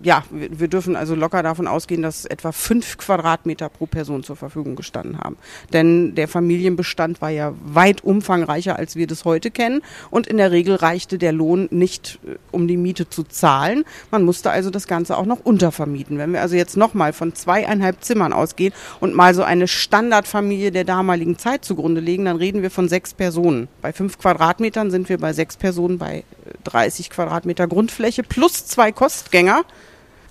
[0.00, 4.76] ja, wir dürfen also locker davon ausgehen, dass etwa fünf Quadratmeter pro Person zur Verfügung
[4.76, 5.38] gestanden haben.
[5.72, 9.80] Denn der Familienbestand war ja weit umfangreicher, als wir das heute kennen.
[10.10, 13.84] Und in der Regel reichte der Lohn nicht, äh, um die Miete zu zahlen.
[14.10, 16.18] Man musste also das Ganze auch noch untervermieten.
[16.18, 20.84] Wenn wir also jetzt nochmal von zweieinhalb Zimmern ausgehen und mal so eine Standardfamilie der
[20.84, 23.68] damaligen Zeit zugrunde legen, dann reden wir von sechs Personen.
[23.80, 26.24] Bei fünf Quadratmetern sind wir bei sechs Personen bei
[26.64, 29.64] 30 Quadratmeter Grundfläche plus zwei Kostgänger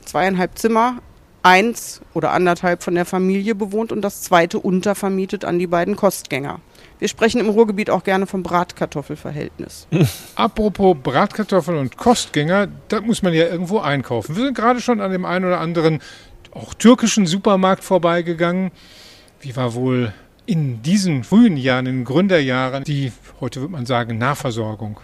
[0.06, 1.02] zweieinhalb Zimmer,
[1.44, 6.60] eins oder anderthalb von der Familie bewohnt und das zweite untervermietet an die beiden Kostgänger.
[6.98, 9.88] Wir sprechen im Ruhrgebiet auch gerne vom Bratkartoffelverhältnis.
[10.36, 14.36] Apropos Bratkartoffel und Kostgänger, da muss man ja irgendwo einkaufen.
[14.36, 16.00] Wir sind gerade schon an dem einen oder anderen
[16.52, 18.72] auch türkischen Supermarkt vorbeigegangen.
[19.42, 20.14] Wie war wohl
[20.46, 25.00] in diesen frühen Jahren, in den Gründerjahren, die, heute würde man sagen, Nahversorgung?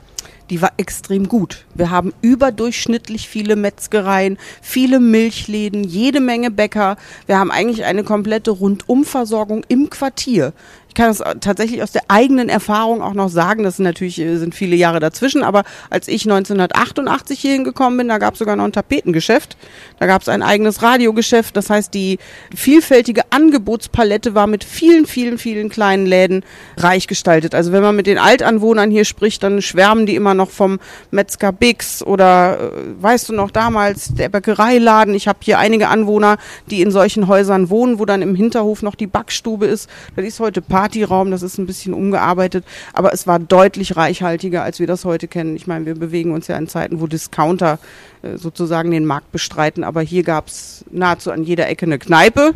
[0.51, 1.65] Die war extrem gut.
[1.73, 6.97] Wir haben überdurchschnittlich viele Metzgereien, viele Milchläden, jede Menge Bäcker.
[7.25, 10.51] Wir haben eigentlich eine komplette Rundumversorgung im Quartier.
[10.91, 13.63] Ich kann das tatsächlich aus der eigenen Erfahrung auch noch sagen.
[13.63, 18.09] Das sind natürlich äh, sind viele Jahre dazwischen, aber als ich 1988 hier hingekommen bin,
[18.09, 19.55] da gab es sogar noch ein Tapetengeschäft.
[19.99, 21.55] Da gab es ein eigenes Radiogeschäft.
[21.55, 22.19] Das heißt, die
[22.53, 26.43] vielfältige Angebotspalette war mit vielen, vielen, vielen kleinen Läden
[26.75, 27.55] reich gestaltet.
[27.55, 31.53] Also wenn man mit den Altanwohnern hier spricht, dann schwärmen die immer noch vom Metzger
[31.53, 35.13] Bix oder äh, weißt du noch damals der Bäckereiladen.
[35.13, 36.35] Ich habe hier einige Anwohner,
[36.69, 39.89] die in solchen Häusern wohnen, wo dann im Hinterhof noch die Backstube ist.
[40.17, 44.79] Das ist heute Partyraum, das ist ein bisschen umgearbeitet, aber es war deutlich reichhaltiger, als
[44.79, 45.55] wir das heute kennen.
[45.55, 47.77] Ich meine, wir bewegen uns ja in Zeiten, wo Discounter
[48.23, 52.55] äh, sozusagen den Markt bestreiten, aber hier gab es nahezu an jeder Ecke eine Kneipe.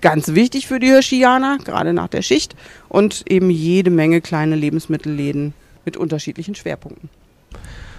[0.00, 2.54] Ganz wichtig für die Hirschianer, gerade nach der Schicht.
[2.88, 5.52] Und eben jede Menge kleine Lebensmittelläden
[5.84, 7.08] mit unterschiedlichen Schwerpunkten.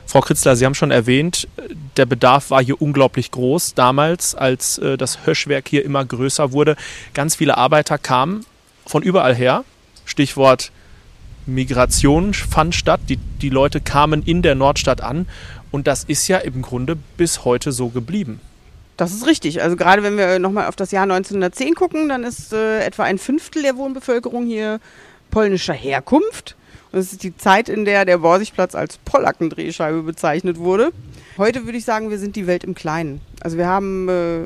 [0.06, 1.50] Frau Kritzler, Sie haben schon erwähnt,
[1.98, 6.78] der Bedarf war hier unglaublich groß damals, als äh, das Höschwerk hier immer größer wurde.
[7.14, 8.46] Ganz viele Arbeiter kamen
[8.88, 9.64] von überall her.
[10.06, 10.72] Stichwort
[11.46, 13.02] Migration fand statt.
[13.10, 15.28] Die, die Leute kamen in der Nordstadt an.
[15.72, 18.40] Und das ist ja im Grunde bis heute so geblieben.
[18.96, 19.62] Das ist richtig.
[19.62, 23.20] Also gerade wenn wir nochmal auf das Jahr 1910 gucken, dann ist äh, etwa ein
[23.20, 24.80] Fünftel der Wohnbevölkerung hier
[25.30, 26.56] polnischer Herkunft.
[26.92, 30.92] Und das ist die Zeit, in der der Borsigplatz als Pollackendrehscheibe bezeichnet wurde.
[31.38, 33.22] Heute würde ich sagen, wir sind die Welt im Kleinen.
[33.42, 34.46] Also wir haben äh,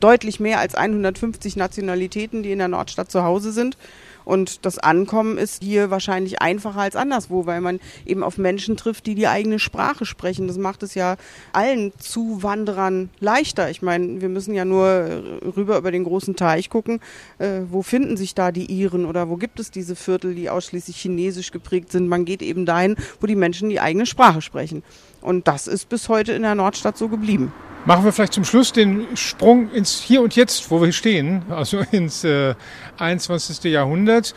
[0.00, 3.76] deutlich mehr als 150 Nationalitäten, die in der Nordstadt zu Hause sind.
[4.24, 9.06] Und das Ankommen ist hier wahrscheinlich einfacher als anderswo, weil man eben auf Menschen trifft,
[9.06, 10.46] die die eigene Sprache sprechen.
[10.46, 11.16] Das macht es ja
[11.52, 13.70] allen Zuwanderern leichter.
[13.70, 15.22] Ich meine, wir müssen ja nur
[15.56, 17.00] rüber über den großen Teich gucken.
[17.38, 20.96] Äh, wo finden sich da die Iren oder wo gibt es diese Viertel, die ausschließlich
[20.96, 22.08] chinesisch geprägt sind?
[22.08, 24.82] Man geht eben dahin, wo die Menschen die eigene Sprache sprechen.
[25.20, 27.52] Und das ist bis heute in der Nordstadt so geblieben.
[27.86, 31.78] Machen wir vielleicht zum Schluss den Sprung ins Hier und Jetzt, wo wir stehen, also
[31.92, 32.54] ins äh,
[32.98, 33.64] 21.
[33.72, 34.34] Jahrhundert.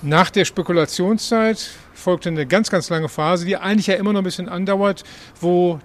[0.00, 4.24] Nach der Spekulationszeit folgte eine ganz, ganz lange Phase, die eigentlich ja immer noch ein
[4.24, 5.04] bisschen andauert,
[5.40, 5.78] wo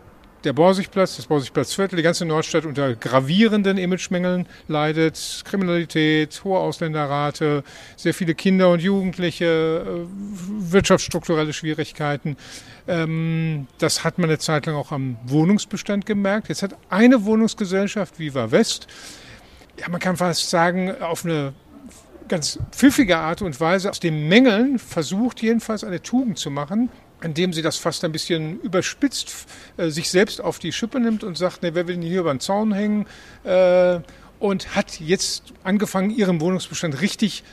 [0.43, 5.43] der Borsigplatz, das Borsigplatzviertel, die ganze Nordstadt unter gravierenden Imagemängeln leidet.
[5.45, 7.63] Kriminalität, hohe Ausländerrate,
[7.95, 12.37] sehr viele Kinder und Jugendliche, äh, wirtschaftsstrukturelle Schwierigkeiten.
[12.87, 16.49] Ähm, das hat man eine Zeit lang auch am Wohnungsbestand gemerkt.
[16.49, 18.87] Jetzt hat eine Wohnungsgesellschaft, Viva West,
[19.79, 21.53] ja, man kann fast sagen, auf eine
[22.27, 26.89] ganz pfiffige Art und Weise aus den Mängeln versucht, jedenfalls eine Tugend zu machen,
[27.23, 31.37] indem sie das fast ein bisschen überspitzt äh, sich selbst auf die Schippe nimmt und
[31.37, 33.05] sagt, ne, wer will denn hier über den Zaun hängen?
[33.43, 33.99] Äh,
[34.39, 37.43] und hat jetzt angefangen, ihren Wohnungsbestand richtig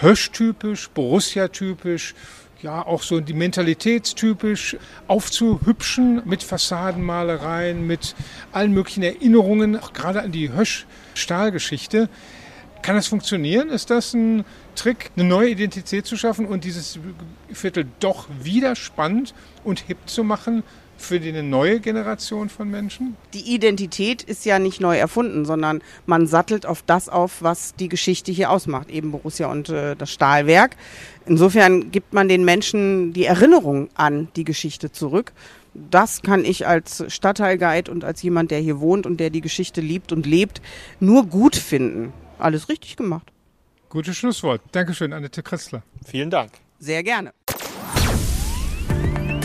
[0.00, 2.14] Hösch-typisch, Borussia-typisch,
[2.62, 8.14] ja auch so die mentalitätstypisch aufzuhübschen mit Fassadenmalereien, mit
[8.52, 12.08] allen möglichen Erinnerungen, auch gerade an die Hösch-Stahlgeschichte.
[12.82, 13.68] Kann das funktionieren?
[13.68, 16.98] Ist das ein Trick, eine neue Identität zu schaffen und dieses
[17.52, 20.62] Viertel doch wieder spannend und hip zu machen
[20.98, 23.16] für die eine neue Generation von Menschen?
[23.32, 27.88] Die Identität ist ja nicht neu erfunden, sondern man sattelt auf das auf, was die
[27.88, 30.76] Geschichte hier ausmacht, eben Borussia und äh, das Stahlwerk.
[31.26, 35.32] Insofern gibt man den Menschen die Erinnerung an die Geschichte zurück.
[35.74, 39.80] Das kann ich als Stadtteilguide und als jemand, der hier wohnt und der die Geschichte
[39.80, 40.60] liebt und lebt,
[40.98, 42.12] nur gut finden.
[42.38, 43.32] Alles richtig gemacht.
[43.88, 44.60] Gutes Schlusswort.
[44.72, 45.82] Dankeschön, Annette Kretzler.
[46.06, 46.52] Vielen Dank.
[46.78, 47.32] Sehr gerne.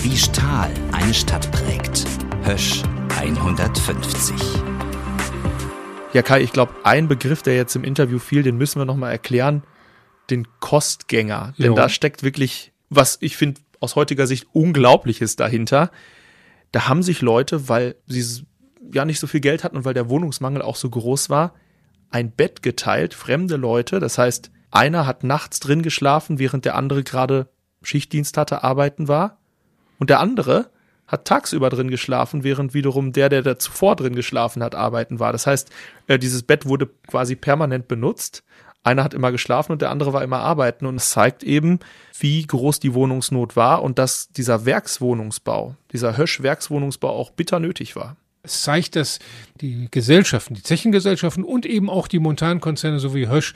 [0.02, 2.06] Wie Stahl eine Stadt prägt.
[2.44, 2.84] Hösch
[3.18, 4.36] 150.
[6.14, 9.12] Ja, Kai, ich glaube, ein Begriff, der jetzt im Interview fiel, den müssen wir nochmal
[9.12, 9.64] erklären.
[10.30, 11.54] Den Kostgänger.
[11.58, 11.76] Denn Jo.
[11.76, 15.90] da steckt wirklich, was ich finde, aus heutiger Sicht Unglaubliches dahinter.
[16.72, 18.44] Da haben sich Leute, weil sie
[18.94, 21.56] ja nicht so viel Geld hatten und weil der Wohnungsmangel auch so groß war,
[22.14, 24.00] ein Bett geteilt, fremde Leute.
[24.00, 27.48] Das heißt, einer hat nachts drin geschlafen, während der andere gerade
[27.82, 29.40] Schichtdienst hatte, arbeiten war.
[29.98, 30.70] Und der andere
[31.08, 35.32] hat tagsüber drin geschlafen, während wiederum der, der da zuvor drin geschlafen hat, arbeiten war.
[35.32, 35.72] Das heißt,
[36.08, 38.44] äh, dieses Bett wurde quasi permanent benutzt.
[38.84, 40.86] Einer hat immer geschlafen und der andere war immer arbeiten.
[40.86, 41.80] Und es zeigt eben,
[42.20, 48.18] wie groß die Wohnungsnot war und dass dieser Werkswohnungsbau, dieser Hösch-Werkswohnungsbau auch bitter nötig war.
[48.46, 49.20] Es zeigt, dass
[49.62, 53.54] die Gesellschaften, die Zechengesellschaften und eben auch die Montankonzerne so wie Hösch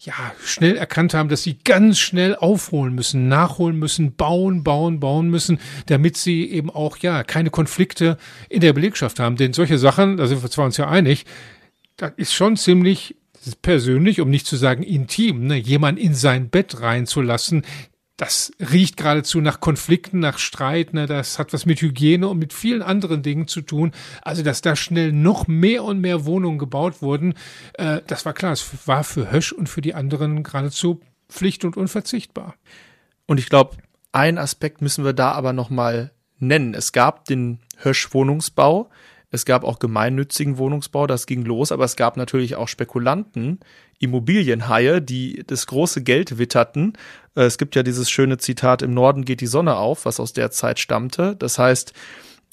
[0.00, 5.28] ja schnell erkannt haben, dass sie ganz schnell aufholen müssen, nachholen müssen, bauen, bauen, bauen
[5.28, 8.16] müssen, damit sie eben auch ja keine Konflikte
[8.48, 9.36] in der Belegschaft haben.
[9.36, 11.26] Denn solche Sachen, da sind wir zwar uns ja einig,
[11.98, 13.16] das ist schon ziemlich
[13.60, 17.66] persönlich, um nicht zu sagen intim, ne, jemand in sein Bett reinzulassen,
[18.20, 22.52] das riecht geradezu nach Konflikten, nach Streit, ne, das hat was mit Hygiene und mit
[22.52, 23.92] vielen anderen Dingen zu tun.
[24.20, 27.32] Also, dass da schnell noch mehr und mehr Wohnungen gebaut wurden,
[27.74, 31.78] äh, das war klar, es war für Hösch und für die anderen geradezu Pflicht und
[31.78, 32.56] unverzichtbar.
[33.24, 33.78] Und ich glaube,
[34.12, 36.74] einen Aspekt müssen wir da aber noch mal nennen.
[36.74, 38.90] Es gab den Hösch-Wohnungsbau,
[39.30, 43.60] es gab auch gemeinnützigen Wohnungsbau, das ging los, aber es gab natürlich auch Spekulanten,
[44.00, 46.94] Immobilienhaie, die das große Geld witterten.
[47.36, 50.32] Äh, Es gibt ja dieses schöne Zitat, im Norden geht die Sonne auf, was aus
[50.32, 51.36] der Zeit stammte.
[51.36, 51.92] Das heißt,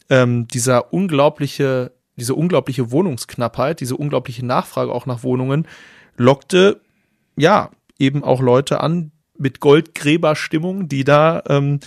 [0.10, 5.68] ähm, dieser unglaubliche, diese unglaubliche Wohnungsknappheit, diese unglaubliche Nachfrage auch nach Wohnungen
[6.16, 6.82] lockte
[7.36, 11.80] ja eben auch Leute an mit Goldgräberstimmung, die da ähm,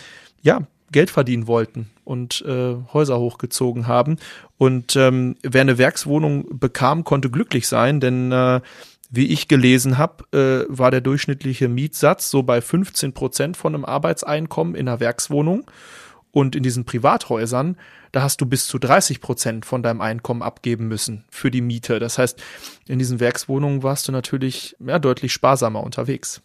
[0.43, 4.17] ja Geld verdienen wollten und äh, Häuser hochgezogen haben.
[4.59, 8.61] Und ähm, wer eine Werkswohnung bekam, konnte glücklich sein, denn äh,
[9.11, 13.85] wie ich gelesen habe, äh, war der durchschnittliche Mietsatz so bei 15 Prozent von einem
[13.85, 15.71] Arbeitseinkommen in einer Werkswohnung.
[16.33, 17.77] Und in diesen Privathäusern,
[18.13, 21.99] da hast du bis zu 30 Prozent von deinem Einkommen abgeben müssen für die Miete.
[21.99, 22.41] Das heißt,
[22.87, 26.41] in diesen Werkswohnungen warst du natürlich ja, deutlich sparsamer unterwegs.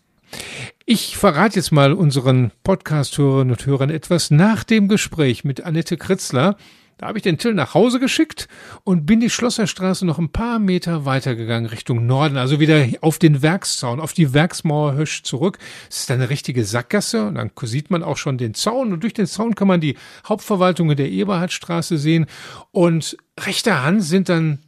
[0.85, 6.57] Ich verrate jetzt mal unseren Podcast-Hörerinnen und Hörern etwas nach dem Gespräch mit Annette Kritzler.
[6.97, 8.47] Da habe ich den Till nach Hause geschickt
[8.85, 13.41] und bin die Schlosserstraße noch ein paar Meter weitergegangen Richtung Norden, also wieder auf den
[13.41, 15.57] Werkszaun, auf die Werksmauer Hösch zurück.
[15.89, 19.13] Es ist eine richtige Sackgasse und dann sieht man auch schon den Zaun und durch
[19.13, 22.27] den Zaun kann man die Hauptverwaltung der Eberhardstraße sehen
[22.71, 24.59] und rechter Hand sind dann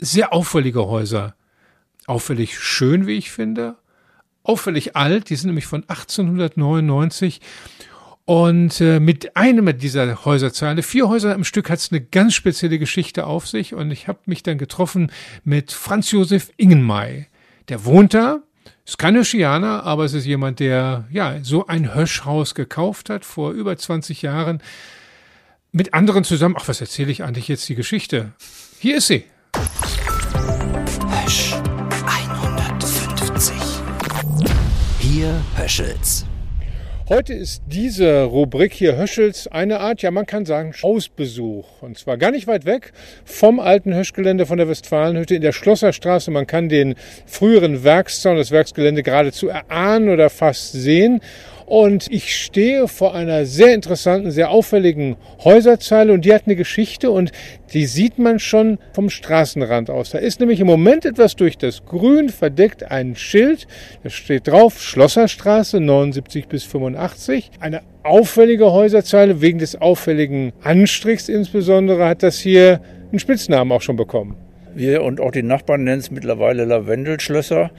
[0.00, 1.36] sehr auffällige Häuser.
[2.06, 3.76] Auffällig schön, wie ich finde,
[4.48, 7.40] auffällig alt, die sind nämlich von 1899
[8.24, 12.78] und äh, mit einem dieser Häuserzeile, vier Häuser am Stück, hat es eine ganz spezielle
[12.78, 15.10] Geschichte auf sich und ich habe mich dann getroffen
[15.44, 17.26] mit Franz Josef Ingenmay.
[17.70, 18.40] Der wohnt da,
[18.84, 23.52] ist kein Höschianer, aber es ist jemand, der ja so ein Höschhaus gekauft hat vor
[23.52, 24.62] über 20 Jahren.
[25.72, 28.32] Mit anderen zusammen, ach, was erzähle ich eigentlich jetzt die Geschichte?
[28.78, 29.24] Hier ist sie.
[35.18, 36.26] Hier Höschels.
[37.08, 41.82] Heute ist diese Rubrik hier Höschels eine Art, ja man kann sagen, Hausbesuch.
[41.82, 42.92] Und zwar gar nicht weit weg
[43.24, 46.30] vom alten Höschgelände von der Westfalenhütte in der Schlosserstraße.
[46.30, 46.94] Man kann den
[47.26, 51.20] früheren Werkszaun, das Werksgelände geradezu erahnen oder fast sehen.
[51.68, 57.10] Und ich stehe vor einer sehr interessanten, sehr auffälligen Häuserzeile und die hat eine Geschichte
[57.10, 57.30] und
[57.74, 60.08] die sieht man schon vom Straßenrand aus.
[60.08, 63.66] Da ist nämlich im Moment etwas durch das Grün verdeckt, ein Schild,
[64.02, 67.50] da steht drauf Schlosserstraße 79 bis 85.
[67.60, 72.80] Eine auffällige Häuserzeile, wegen des auffälligen Anstrichs insbesondere, hat das hier
[73.10, 74.36] einen Spitznamen auch schon bekommen.
[74.74, 77.70] Wir und auch die Nachbarn nennen es mittlerweile Lavendelschlösser,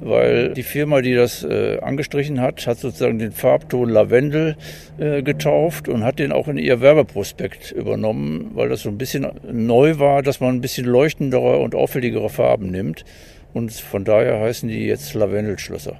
[0.00, 4.56] weil die Firma, die das äh, angestrichen hat, hat sozusagen den Farbton Lavendel
[4.98, 9.26] äh, getauft und hat den auch in ihr Werbeprospekt übernommen, weil das so ein bisschen
[9.50, 13.04] neu war, dass man ein bisschen leuchtendere und auffälligere Farben nimmt.
[13.52, 15.98] Und von daher heißen die jetzt Lavendelschlösser.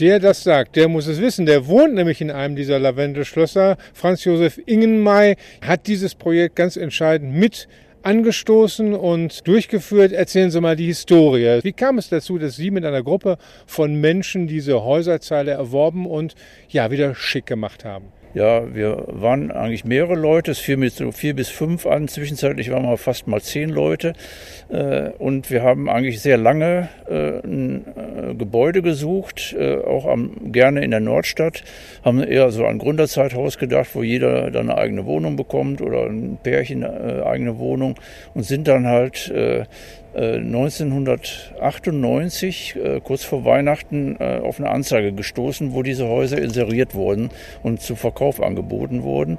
[0.00, 1.46] Der das sagt, der muss es wissen.
[1.46, 3.76] Der wohnt nämlich in einem dieser Lavendelschlösser.
[3.92, 7.68] Franz Josef Ingenmay hat dieses Projekt ganz entscheidend mit
[8.04, 10.12] angestoßen und durchgeführt.
[10.12, 11.60] Erzählen Sie mal die Historie.
[11.62, 16.34] Wie kam es dazu, dass Sie mit einer Gruppe von Menschen diese Häuserzeile erworben und
[16.68, 18.13] ja wieder schick gemacht haben?
[18.34, 20.50] Ja, wir waren eigentlich mehrere Leute.
[20.50, 22.08] Es fiel mit so vier bis fünf an.
[22.08, 24.14] Zwischenzeitlich waren wir fast mal zehn Leute.
[24.70, 29.54] Äh, und wir haben eigentlich sehr lange äh, ein äh, Gebäude gesucht,
[29.86, 31.62] auch am, gerne in der Nordstadt.
[32.04, 36.36] Haben eher so ein Gründerzeithaus gedacht, wo jeder dann eine eigene Wohnung bekommt oder ein
[36.42, 37.94] Pärchen eine eigene Wohnung.
[38.34, 39.32] Und sind dann halt
[40.14, 47.30] 1998, äh, kurz vor Weihnachten, äh, auf eine Anzeige gestoßen, wo diese Häuser inseriert wurden
[47.62, 49.38] und zu Verkauf angeboten wurden.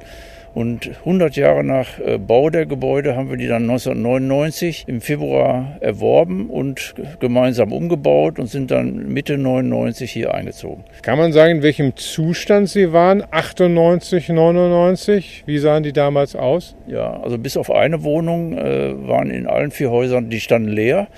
[0.55, 5.75] Und 100 Jahre nach äh, Bau der Gebäude haben wir die dann 1999 im Februar
[5.81, 10.85] erworben und gemeinsam umgebaut und sind dann Mitte 99 hier eingezogen.
[11.01, 13.21] Kann man sagen, in welchem Zustand sie waren?
[13.29, 15.43] 98, 99?
[15.45, 16.77] Wie sahen die damals aus?
[16.87, 21.09] Ja, also bis auf eine Wohnung äh, waren in allen vier Häusern, die standen leer.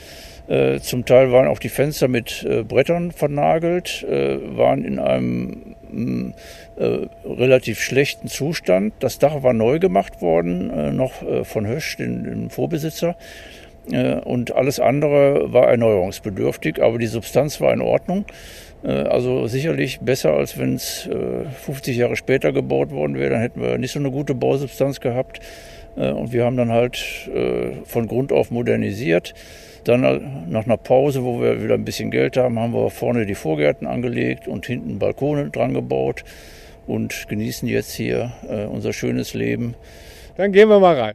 [0.47, 6.33] Äh, zum Teil waren auch die Fenster mit äh, Brettern vernagelt, waren in einem mm,
[6.77, 8.93] äh, relativ schlechten Zustand.
[8.99, 13.15] Das Dach war neu gemacht worden, äh, noch äh, von Hösch, den, dem Vorbesitzer.
[14.25, 18.25] und alles andere war erneuerungsbedürftig, aber die Substanz war in Ordnung.
[18.83, 21.09] Also sicherlich besser, als wenn es
[21.63, 23.29] 50 Jahre später gebaut worden wäre.
[23.29, 25.39] Dann hätten wir nicht so eine gute Bausubstanz gehabt.
[25.95, 26.97] Und wir haben dann halt
[27.85, 29.33] von Grund auf modernisiert.
[29.85, 30.01] Dann
[30.49, 33.87] nach einer Pause, wo wir wieder ein bisschen Geld haben, haben wir vorne die Vorgärten
[33.87, 36.25] angelegt und hinten Balkone dran gebaut
[36.87, 39.75] und genießen jetzt hier äh, unser schönes Leben.
[40.37, 41.13] Dann gehen wir mal rein.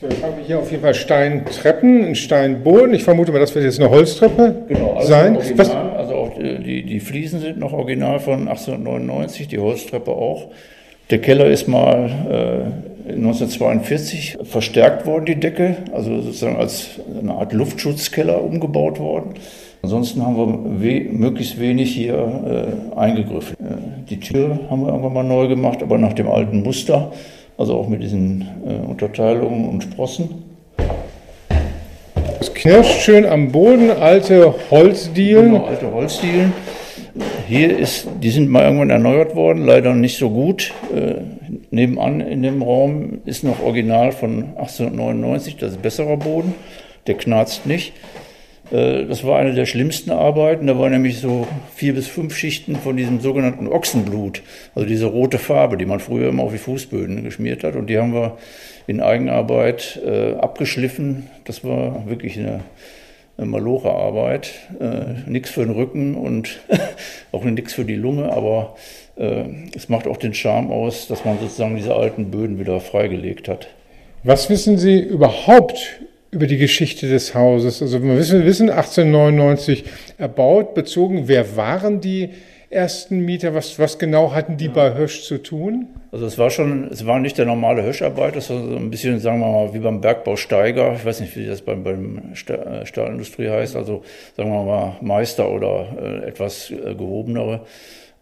[0.00, 2.94] So, jetzt haben wir hier auf jeden Fall Steintreppen, einen Steinboden.
[2.94, 5.36] Ich vermute mal, das wird jetzt eine Holztreppe genau, alles sein.
[5.36, 10.48] Original, also auch die, die Fliesen sind noch original von 1899, die Holztreppe auch.
[11.10, 12.72] Der Keller ist mal
[13.08, 19.34] äh, 1942 verstärkt worden, die Decke, also sozusagen als eine Art Luftschutzkeller umgebaut worden.
[19.82, 22.14] Ansonsten haben wir we möglichst wenig hier
[22.94, 23.56] äh, eingegriffen.
[23.58, 27.12] Äh, die Tür haben wir irgendwann mal neu gemacht, aber nach dem alten Muster,
[27.56, 30.44] also auch mit diesen äh, Unterteilungen und Sprossen.
[32.40, 35.52] Es knirscht schön am Boden, alte Holzdielen.
[35.52, 36.52] Genau, alte Holzdielen.
[37.48, 40.72] Hier ist, die sind mal irgendwann erneuert worden, leider nicht so gut.
[40.94, 41.22] Äh,
[41.70, 46.54] nebenan in dem Raum ist noch Original von 1899, das ist besserer Boden,
[47.06, 47.94] der knarzt nicht.
[48.70, 50.66] Äh, das war eine der schlimmsten Arbeiten.
[50.66, 54.42] Da waren nämlich so vier bis fünf Schichten von diesem sogenannten Ochsenblut,
[54.74, 57.76] also diese rote Farbe, die man früher immer auf die Fußböden geschmiert hat.
[57.76, 58.38] Und die haben wir
[58.86, 61.28] in Eigenarbeit äh, abgeschliffen.
[61.44, 62.60] Das war wirklich eine,
[63.36, 64.52] eine maloche Arbeit.
[64.80, 66.60] Äh, nichts für den Rücken und
[67.32, 68.76] auch nichts für die Lunge, aber
[69.16, 69.44] äh,
[69.74, 73.68] es macht auch den Charme aus, dass man sozusagen diese alten Böden wieder freigelegt hat.
[74.22, 76.00] Was wissen Sie überhaupt
[76.30, 77.82] über die Geschichte des Hauses.
[77.82, 79.84] Also wir wissen, wir wissen 1899
[80.18, 81.24] erbaut, bezogen.
[81.26, 82.30] Wer waren die
[82.70, 83.52] ersten Mieter?
[83.54, 84.72] Was, was genau hatten die ja.
[84.72, 85.88] bei Hösch zu tun?
[86.12, 89.20] Also es war schon, es war nicht der normale Höscharbeit, das war so ein bisschen,
[89.20, 90.94] sagen wir mal, wie beim Bergbau Steiger.
[90.94, 93.76] Ich weiß nicht, wie das beim, beim Stahlindustrie heißt.
[93.76, 94.02] Also
[94.36, 97.60] sagen wir mal Meister oder äh, etwas äh, gehobenere.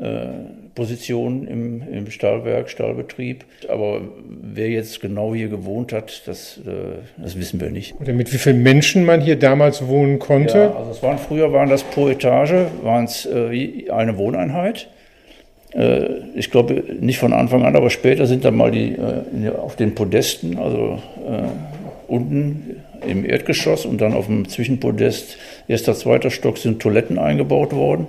[0.01, 0.29] Äh,
[0.77, 3.45] Position im, im Stahlwerk, Stahlbetrieb.
[3.69, 8.01] Aber wer jetzt genau hier gewohnt hat, das, äh, das wissen wir nicht.
[8.01, 10.57] Oder mit wie vielen Menschen man hier damals wohnen konnte?
[10.57, 14.89] Ja, also es waren früher waren das pro Etage waren es äh, eine Wohneinheit.
[16.35, 18.97] Ich glaube nicht von Anfang an, aber später sind dann mal die
[19.55, 20.99] auf den Podesten, also
[22.07, 22.77] unten
[23.07, 25.37] im Erdgeschoss und dann auf dem Zwischenpodest
[25.69, 28.07] erster, zweiter Stock sind Toiletten eingebaut worden.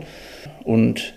[0.64, 1.14] Und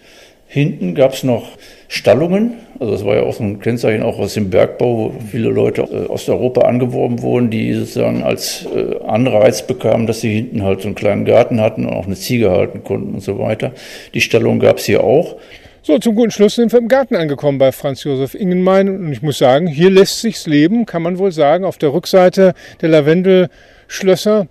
[0.52, 1.56] Hinten gab es noch
[1.88, 5.48] Stallungen, also das war ja auch so ein Kennzeichen auch aus dem Bergbau, wo viele
[5.48, 10.62] Leute äh, aus Europa angeworben wurden, die sozusagen als äh, Anreiz bekamen, dass sie hinten
[10.62, 13.72] halt so einen kleinen Garten hatten und auch eine Ziege halten konnten und so weiter.
[14.12, 15.36] Die Stallung gab es hier auch.
[15.80, 19.22] So, zum guten Schluss sind wir im Garten angekommen bei Franz Josef Ingenmein und ich
[19.22, 24.48] muss sagen, hier lässt sich's leben, kann man wohl sagen, auf der Rückseite der Lavendelschlösser.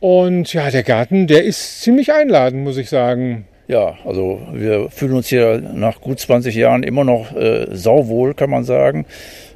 [0.00, 3.44] Und ja, der Garten, der ist ziemlich einladend, muss ich sagen.
[3.66, 8.50] Ja, also wir fühlen uns hier nach gut 20 Jahren immer noch äh, sauwohl, kann
[8.50, 9.06] man sagen.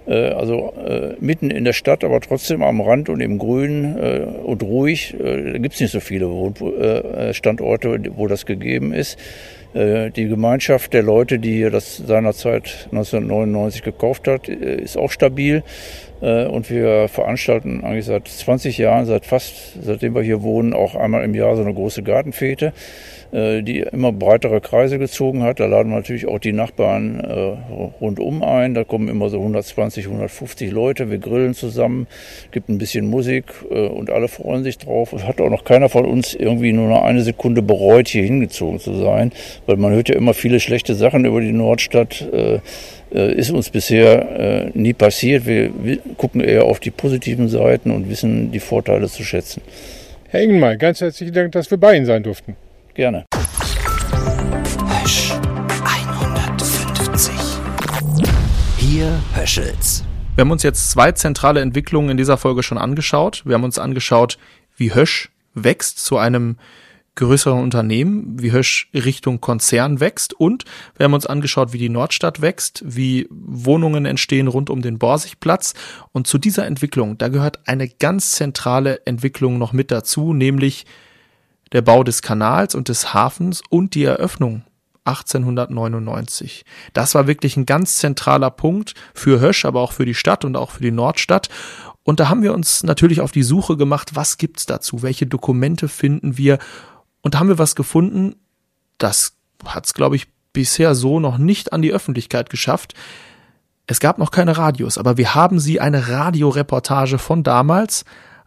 [0.07, 4.21] Äh, also äh, mitten in der Stadt, aber trotzdem am Rand und im Grün äh,
[4.43, 5.15] und ruhig.
[5.21, 9.19] Äh, da gibt es nicht so viele äh, Standorte, wo das gegeben ist.
[9.75, 15.63] Äh, die Gemeinschaft der Leute, die hier das seinerzeit 1999 gekauft hat, ist auch stabil.
[16.21, 21.23] Und wir veranstalten eigentlich seit 20 Jahren, seit fast, seitdem wir hier wohnen, auch einmal
[21.23, 22.73] im Jahr so eine große Gartenfete.
[23.31, 25.61] Äh, die immer breitere Kreise gezogen hat.
[25.61, 27.57] Da laden wir natürlich auch die Nachbarn äh,
[28.01, 28.73] rundum ein.
[28.73, 31.11] Da kommen immer so 120, 150 Leute.
[31.11, 32.07] Wir grillen zusammen,
[32.53, 35.13] gibt ein bisschen Musik äh, und alle freuen sich drauf.
[35.13, 38.81] Es hat auch noch keiner von uns irgendwie nur noch eine Sekunde bereut, hier hingezogen
[38.81, 39.31] zu sein,
[39.67, 42.27] weil man hört ja immer viele schlechte Sachen über die Nordstadt.
[43.11, 45.47] Ist uns bisher nie passiert.
[45.47, 45.71] Wir
[46.17, 49.63] gucken eher auf die positiven Seiten und wissen die Vorteile zu schätzen.
[50.29, 52.57] Herr Ingenmal, ganz herzlichen Dank, dass wir bei Ihnen sein durften.
[52.99, 53.27] Gerne.
[55.05, 55.31] Hösch
[55.85, 57.33] 150.
[58.77, 60.03] Hier Höschels.
[60.35, 63.43] Wir haben uns jetzt zwei zentrale Entwicklungen in dieser Folge schon angeschaut.
[63.45, 64.37] Wir haben uns angeschaut,
[64.77, 66.57] wie Hösch wächst zu einem
[67.15, 70.65] größeren Unternehmen, wie Hösch Richtung Konzern wächst und
[70.97, 75.75] wir haben uns angeschaut, wie die Nordstadt wächst, wie Wohnungen entstehen rund um den Borsigplatz
[76.11, 80.85] und zu dieser Entwicklung, da gehört eine ganz zentrale Entwicklung noch mit dazu, nämlich
[81.73, 84.63] der Bau des Kanals und des Hafens und die Eröffnung
[85.05, 86.65] 1899.
[86.93, 90.57] Das war wirklich ein ganz zentraler Punkt für Hösch, aber auch für die Stadt und
[90.57, 91.49] auch für die Nordstadt.
[92.03, 95.03] Und da haben wir uns natürlich auf die Suche gemacht, was gibt's dazu?
[95.03, 96.59] Welche Dokumente finden wir?
[97.23, 98.37] Und da haben wir was gefunden,
[98.99, 102.95] das hat's, glaube ich, bisher so noch nicht an die Öffentlichkeit geschafft.
[103.87, 108.05] Es gab noch keine Radios, aber wir haben sie eine Radioreportage von damals,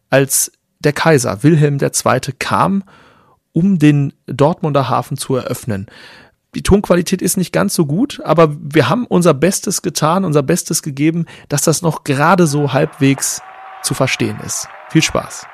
[0.10, 2.34] als der Kaiser Wilhelm II.
[2.40, 2.84] kam
[3.54, 5.88] um den Dortmunder Hafen zu eröffnen.
[6.54, 10.84] Die Tonqualität ist nicht ganz so gut, aber wir haben unser Bestes getan, unser Bestes
[10.84, 13.42] gegeben, dass das noch gerade so halbwegs
[13.84, 14.68] zu verstehen ist.
[14.90, 15.48] Viel Spaß.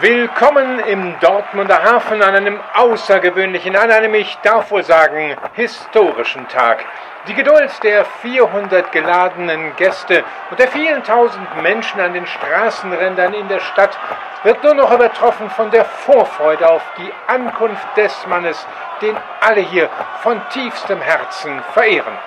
[0.00, 6.84] Willkommen im Dortmunder Hafen an einem außergewöhnlichen, an einem, ich darf wohl sagen, historischen Tag.
[7.28, 13.46] Die Geduld der 400 geladenen Gäste und der vielen tausend Menschen an den Straßenrändern in
[13.46, 13.96] der Stadt
[14.42, 18.66] wird nur noch übertroffen von der Vorfreude auf die Ankunft des Mannes,
[19.00, 19.88] den alle hier
[20.22, 22.18] von tiefstem Herzen verehren.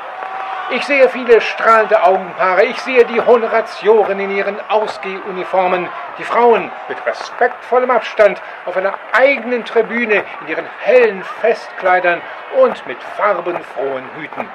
[0.70, 7.06] Ich sehe viele strahlende Augenpaare, ich sehe die Honoratioren in ihren Ausgehuniformen, die Frauen mit
[7.06, 12.22] respektvollem Abstand auf einer eigenen Tribüne in ihren hellen Festkleidern
[12.58, 14.48] und mit farbenfrohen Hüten.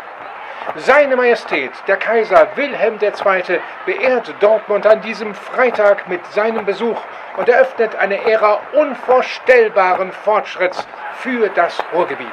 [0.76, 7.00] Seine Majestät, der Kaiser Wilhelm II., beehrt Dortmund an diesem Freitag mit seinem Besuch
[7.36, 12.26] und eröffnet eine Ära unvorstellbaren Fortschritts für das Ruhrgebiet.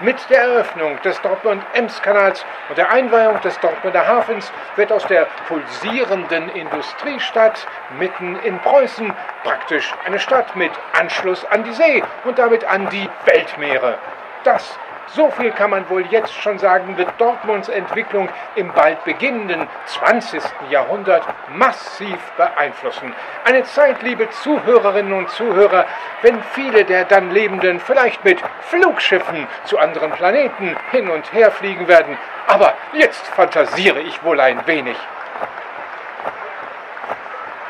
[0.00, 6.48] Mit der Eröffnung des Dortmund-Ems-Kanals und der Einweihung des Dortmunder Hafens wird aus der pulsierenden
[6.50, 7.66] Industriestadt
[7.98, 9.12] mitten in Preußen
[9.42, 13.98] praktisch eine Stadt mit Anschluss an die See und damit an die Weltmeere.
[14.44, 14.78] Das
[15.14, 20.42] so viel kann man wohl jetzt schon sagen, wird Dortmunds Entwicklung im bald beginnenden 20.
[20.70, 23.14] Jahrhundert massiv beeinflussen.
[23.44, 25.86] Eine Zeit, liebe Zuhörerinnen und Zuhörer,
[26.22, 31.88] wenn viele der dann Lebenden vielleicht mit Flugschiffen zu anderen Planeten hin und her fliegen
[31.88, 32.16] werden.
[32.46, 34.96] Aber jetzt fantasiere ich wohl ein wenig.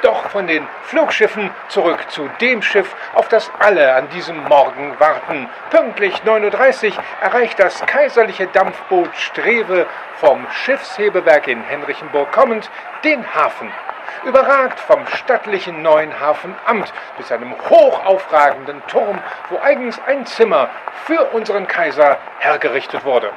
[0.03, 5.49] Doch von den Flugschiffen zurück zu dem Schiff, auf das alle an diesem Morgen warten.
[5.71, 9.87] Pünktlich 9.30 Uhr erreicht das kaiserliche Dampfboot Strewe
[10.17, 12.71] vom Schiffshebewerk in Henrichenburg kommend
[13.03, 13.73] den Hafen.
[14.25, 19.19] Überragt vom stattlichen neuen Hafenamt bis einem hochaufragenden Turm,
[19.51, 20.71] wo eigens ein Zimmer
[21.07, 23.33] für unseren Kaiser hergerichtet wurde.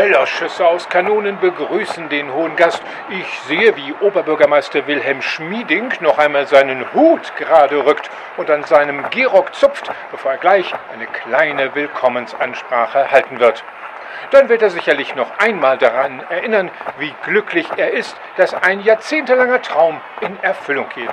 [0.00, 2.82] Böllerschüsse aus Kanonen begrüßen den hohen Gast.
[3.10, 9.10] Ich sehe, wie Oberbürgermeister Wilhelm Schmieding noch einmal seinen Hut gerade rückt und an seinem
[9.10, 13.62] Gehrock zupft, bevor er gleich eine kleine Willkommensansprache halten wird.
[14.30, 19.60] Dann wird er sicherlich noch einmal daran erinnern, wie glücklich er ist, dass ein jahrzehntelanger
[19.60, 21.12] Traum in Erfüllung geht.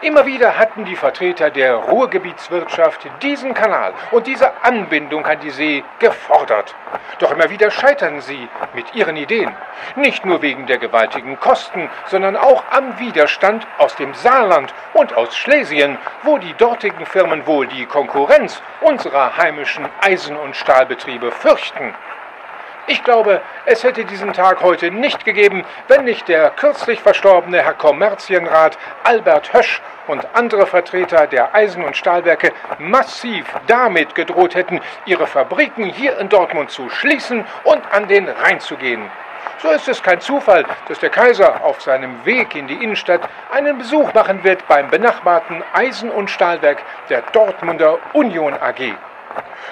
[0.00, 5.84] Immer wieder hatten die Vertreter der Ruhrgebietswirtschaft diesen Kanal und diese Anbindung an die See
[5.98, 6.74] gefordert.
[7.18, 9.52] Doch immer wieder scheitern sie mit ihren Ideen.
[9.96, 15.36] Nicht nur wegen der gewaltigen Kosten, sondern auch am Widerstand aus dem Saarland und aus
[15.36, 21.94] Schlesien, wo die dortigen Firmen wohl die Konkurrenz unserer heimischen Eisen- und Stahlbetriebe fürchten.
[22.90, 27.74] Ich glaube, es hätte diesen Tag heute nicht gegeben, wenn nicht der kürzlich verstorbene Herr
[27.74, 35.26] Kommerzienrat Albert Hösch und andere Vertreter der Eisen- und Stahlwerke massiv damit gedroht hätten, ihre
[35.26, 39.10] Fabriken hier in Dortmund zu schließen und an den Rhein zu gehen.
[39.58, 43.20] So ist es kein Zufall, dass der Kaiser auf seinem Weg in die Innenstadt
[43.52, 48.94] einen Besuch machen wird beim benachbarten Eisen- und Stahlwerk der Dortmunder Union AG.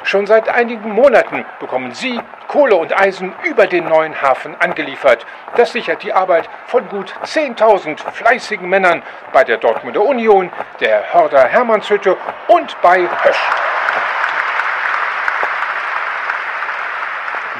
[0.04, 5.26] Schon seit einigen Monaten bekommen Sie Kohle und Eisen über den neuen Hafen angeliefert.
[5.56, 9.02] Das sichert die Arbeit von gut 10.000 fleißigen Männern
[9.32, 10.50] bei der Dortmunder Union,
[10.80, 12.16] der Hörder Hermannshütte
[12.48, 13.50] und bei Hösch.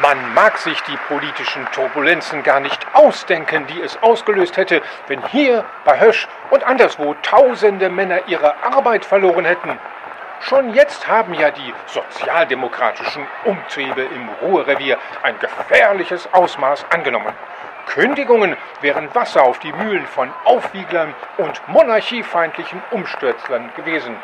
[0.03, 5.65] Man mag sich die politischen Turbulenzen gar nicht ausdenken, die es ausgelöst hätte, wenn hier
[5.85, 9.79] bei Hösch und anderswo tausende Männer ihre Arbeit verloren hätten.
[10.41, 17.33] Schon jetzt haben ja die sozialdemokratischen Umtriebe im Ruhrrevier ein gefährliches Ausmaß angenommen.
[17.87, 24.17] Kündigungen wären Wasser auf die Mühlen von Aufwieglern und monarchiefeindlichen Umstürzlern gewesen.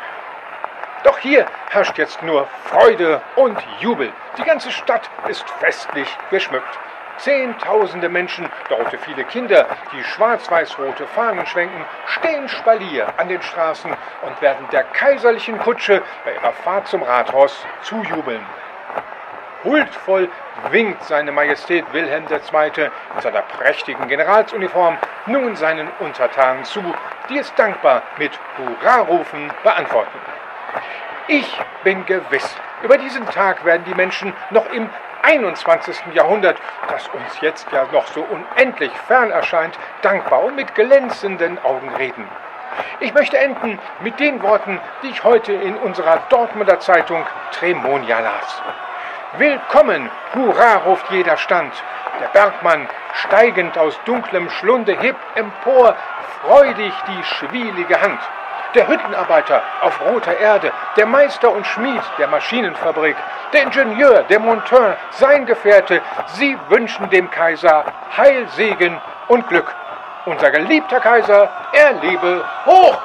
[1.03, 4.11] Doch hier herrscht jetzt nur Freude und Jubel.
[4.37, 6.79] Die ganze Stadt ist festlich geschmückt.
[7.17, 14.41] Zehntausende Menschen, darunter viele Kinder, die schwarz-weiß-rote Fahnen schwenken, stehen Spalier an den Straßen und
[14.41, 18.45] werden der kaiserlichen Kutsche bei ihrer Fahrt zum Rathaus zujubeln.
[19.63, 20.29] Huldvoll
[20.71, 22.89] winkt seine Majestät Wilhelm II.
[23.15, 26.83] in seiner prächtigen Generalsuniform nun seinen Untertanen zu,
[27.29, 30.19] die es dankbar mit Hurrarufen beantworten.
[31.27, 34.89] Ich bin gewiss, über diesen Tag werden die Menschen noch im
[35.23, 35.95] 21.
[36.13, 36.57] Jahrhundert,
[36.89, 42.27] das uns jetzt ja noch so unendlich fern erscheint, dankbar und mit glänzenden Augen reden.
[42.99, 48.61] Ich möchte enden mit den Worten, die ich heute in unserer Dortmunder Zeitung Tremonia las.
[49.37, 51.73] Willkommen, Hurra ruft jeder Stand.
[52.19, 55.95] Der Bergmann, steigend aus dunklem Schlunde, hebt empor
[56.41, 58.19] freudig die schwielige Hand
[58.75, 63.15] der Hüttenarbeiter auf roter Erde, der Meister und Schmied der Maschinenfabrik,
[63.53, 66.01] der Ingenieur, der Monteur, sein Gefährte,
[66.35, 67.85] sie wünschen dem Kaiser
[68.17, 69.73] Heil, Segen und Glück.
[70.25, 73.01] Unser geliebter Kaiser, er lebe hoch!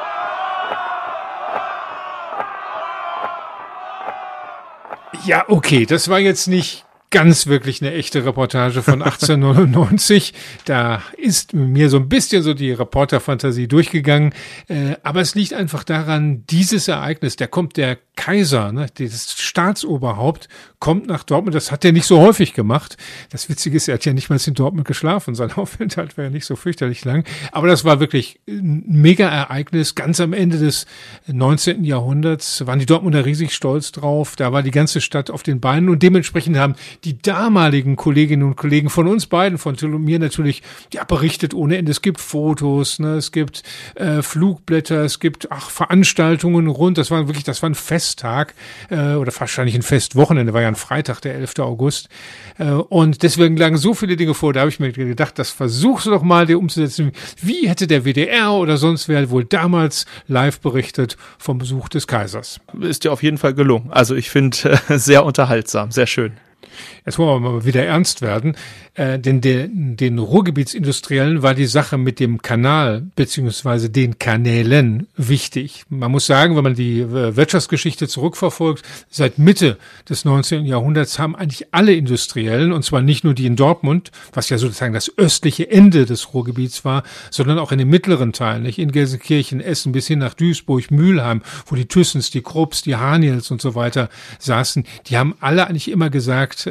[5.24, 10.34] Ja, okay, das war jetzt nicht ganz wirklich eine echte Reportage von 1899.
[10.64, 14.34] da ist mir so ein bisschen so die Reporterfantasie durchgegangen.
[14.68, 20.48] Äh, aber es liegt einfach daran, dieses Ereignis, da kommt der Kaiser, ne, das Staatsoberhaupt,
[20.80, 21.54] kommt nach Dortmund.
[21.54, 22.96] Das hat er nicht so häufig gemacht.
[23.30, 25.34] Das Witzige ist, er hat ja nicht mal in Dortmund geschlafen.
[25.34, 27.24] Sein Aufenthalt war ja nicht so fürchterlich lang.
[27.52, 29.94] Aber das war wirklich ein Mega-Ereignis.
[29.94, 30.86] Ganz am Ende des
[31.26, 31.84] 19.
[31.84, 34.36] Jahrhunderts waren die Dortmunder riesig stolz drauf.
[34.36, 36.74] Da war die ganze Stadt auf den Beinen und dementsprechend haben
[37.04, 40.62] die damaligen Kolleginnen und Kollegen von uns beiden, von Till und mir natürlich,
[40.92, 41.90] ja, berichtet ohne Ende.
[41.90, 43.62] Es gibt Fotos, ne, es gibt
[43.96, 46.98] äh, Flugblätter, es gibt ach, Veranstaltungen rund.
[46.98, 48.54] Das war wirklich, das war ein Festtag
[48.90, 51.58] äh, oder wahrscheinlich ein Festwochenende, war ja ein Freitag, der 11.
[51.58, 52.08] August.
[52.58, 56.06] Äh, und deswegen lagen so viele Dinge vor, da habe ich mir gedacht, das versuchst
[56.06, 57.12] du doch mal dir umzusetzen.
[57.40, 62.60] Wie hätte der WDR oder sonst wer wohl damals live berichtet vom Besuch des Kaisers?
[62.80, 63.90] Ist dir auf jeden Fall gelungen.
[63.90, 66.32] Also ich finde äh, sehr unterhaltsam, sehr schön.
[67.09, 68.54] Jetzt wollen wir mal wieder ernst werden.
[68.92, 75.84] Äh, denn der, den Ruhrgebietsindustriellen war die Sache mit dem Kanal beziehungsweise den Kanälen wichtig.
[75.88, 80.66] Man muss sagen, wenn man die äh, Wirtschaftsgeschichte zurückverfolgt, seit Mitte des 19.
[80.66, 84.92] Jahrhunderts haben eigentlich alle Industriellen, und zwar nicht nur die in Dortmund, was ja sozusagen
[84.92, 89.61] das östliche Ende des Ruhrgebiets war, sondern auch in den mittleren Teilen, nicht in Gelsenkirchen,
[89.62, 93.74] Essen bis hin nach Duisburg, Mülheim, wo die Thyssens, die Krupps, die Haniels und so
[93.74, 96.68] weiter saßen, die haben alle eigentlich immer gesagt,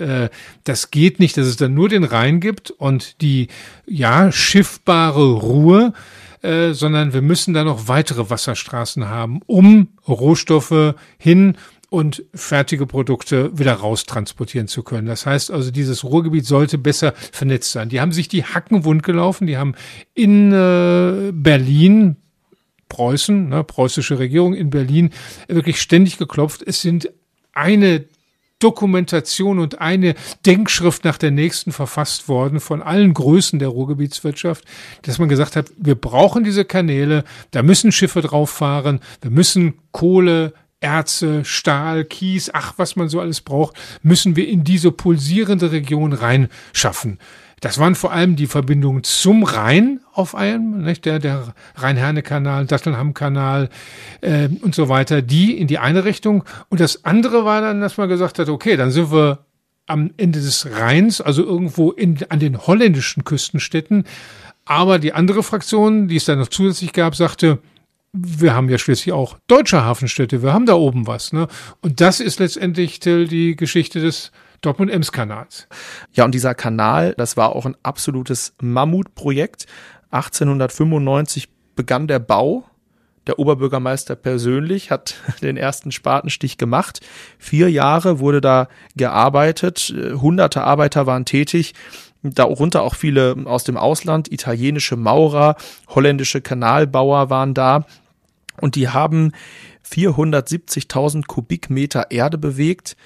[0.63, 3.47] das geht nicht, dass es dann nur den Rhein gibt und die
[3.86, 5.93] ja schiffbare Ruhe,
[6.41, 11.57] äh, sondern wir müssen da noch weitere Wasserstraßen haben, um Rohstoffe hin
[11.89, 15.07] und fertige Produkte wieder raustransportieren zu können.
[15.07, 17.89] Das heißt also, dieses Ruhrgebiet sollte besser vernetzt sein.
[17.89, 19.73] Die haben sich die Hacken wund gelaufen, die haben
[20.13, 22.17] in äh, Berlin
[22.89, 25.11] Preußen, ne, preußische Regierung in Berlin,
[25.47, 26.63] wirklich ständig geklopft.
[26.65, 27.09] Es sind
[27.53, 28.05] eine
[28.59, 34.65] Dokumentation und eine Denkschrift nach der nächsten verfasst worden von allen Größen der Ruhrgebietswirtschaft,
[35.03, 39.75] dass man gesagt hat, wir brauchen diese Kanäle, da müssen Schiffe drauf fahren, wir müssen
[39.91, 45.71] Kohle, Erze, Stahl, Kies, ach, was man so alles braucht, müssen wir in diese pulsierende
[45.71, 47.17] Region reinschaffen.
[47.59, 51.05] Das waren vor allem die Verbindungen zum Rhein auf einem, nicht?
[51.05, 53.69] der, der Rhein-Herne-Kanal, Dattelham-Kanal
[54.21, 56.43] äh, und so weiter, die in die eine Richtung.
[56.69, 59.39] Und das andere war dann, dass man gesagt hat, okay, dann sind wir
[59.87, 64.03] am Ende des Rheins, also irgendwo in, an den holländischen Küstenstädten.
[64.65, 67.59] Aber die andere Fraktion, die es dann noch zusätzlich gab, sagte,
[68.13, 71.33] wir haben ja schließlich auch deutsche Hafenstädte, wir haben da oben was.
[71.33, 71.47] Ne?
[71.81, 74.31] Und das ist letztendlich Till, die Geschichte des
[74.61, 75.67] Dortmund-Ems-Kanals.
[76.13, 79.65] Ja, und dieser Kanal, das war auch ein absolutes Mammutprojekt.
[80.11, 82.65] 1895 begann der Bau.
[83.27, 87.01] Der Oberbürgermeister persönlich hat den ersten Spatenstich gemacht.
[87.37, 89.93] Vier Jahre wurde da gearbeitet.
[90.15, 91.73] Hunderte Arbeiter waren tätig
[92.23, 95.55] darunter auch viele aus dem Ausland, italienische Maurer,
[95.87, 97.85] holländische Kanalbauer waren da
[98.59, 99.31] und die haben
[99.89, 102.97] 470.000 Kubikmeter Erde bewegt,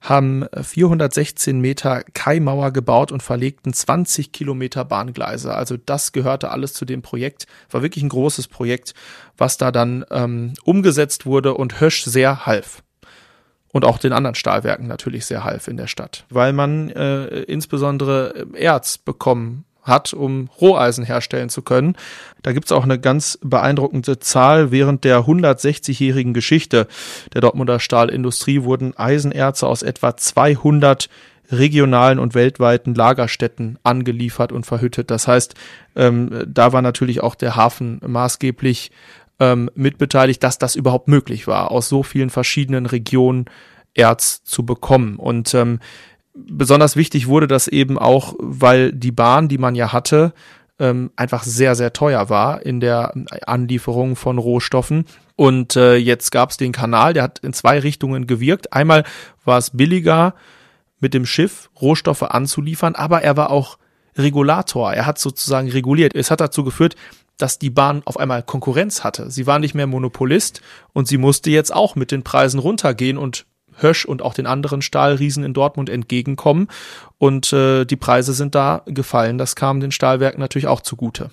[0.00, 5.54] haben 416 Meter Kaimauer gebaut und verlegten 20 Kilometer Bahngleise.
[5.54, 7.46] Also das gehörte alles zu dem Projekt.
[7.70, 8.94] War wirklich ein großes Projekt,
[9.36, 12.82] was da dann ähm, umgesetzt wurde und Hösch sehr half
[13.72, 18.46] und auch den anderen Stahlwerken natürlich sehr half in der Stadt, weil man äh, insbesondere
[18.54, 21.96] Erz bekommen hat, um Roheisen herstellen zu können.
[22.42, 24.70] Da gibt's auch eine ganz beeindruckende Zahl.
[24.70, 26.86] Während der 160-jährigen Geschichte
[27.34, 31.10] der Dortmunder Stahlindustrie wurden Eisenerze aus etwa 200
[31.52, 35.10] regionalen und weltweiten Lagerstätten angeliefert und verhüttet.
[35.10, 35.54] Das heißt,
[35.96, 38.90] ähm, da war natürlich auch der Hafen maßgeblich
[39.40, 43.46] ähm, mitbeteiligt, dass das überhaupt möglich war, aus so vielen verschiedenen Regionen
[43.94, 45.16] Erz zu bekommen.
[45.16, 45.80] Und ähm,
[46.34, 50.32] besonders wichtig wurde das eben auch, weil die Bahn, die man ja hatte,
[50.78, 53.12] ähm, einfach sehr, sehr teuer war in der
[53.46, 55.04] Anlieferung von Rohstoffen.
[55.36, 58.72] Und äh, jetzt gab es den Kanal, der hat in zwei Richtungen gewirkt.
[58.72, 59.04] Einmal
[59.44, 60.34] war es billiger,
[61.00, 63.78] mit dem Schiff Rohstoffe anzuliefern, aber er war auch
[64.16, 64.92] Regulator.
[64.92, 66.14] Er hat sozusagen reguliert.
[66.14, 66.94] Es hat dazu geführt,
[67.38, 69.30] dass die Bahn auf einmal Konkurrenz hatte.
[69.30, 70.60] Sie war nicht mehr Monopolist
[70.92, 73.46] und sie musste jetzt auch mit den Preisen runtergehen und
[73.82, 76.68] Hösch und auch den anderen Stahlriesen in Dortmund entgegenkommen.
[77.18, 79.38] Und äh, die Preise sind da gefallen.
[79.38, 81.30] Das kam den Stahlwerken natürlich auch zugute.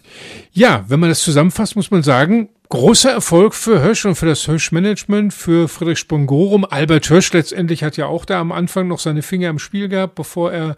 [0.52, 4.48] Ja, wenn man das zusammenfasst, muss man sagen, großer Erfolg für Hösch und für das
[4.48, 6.66] Hösch-Management, für Friedrich Spongorum.
[6.66, 10.16] Albert Hösch letztendlich hat ja auch da am Anfang noch seine Finger im Spiel gehabt,
[10.16, 10.76] bevor er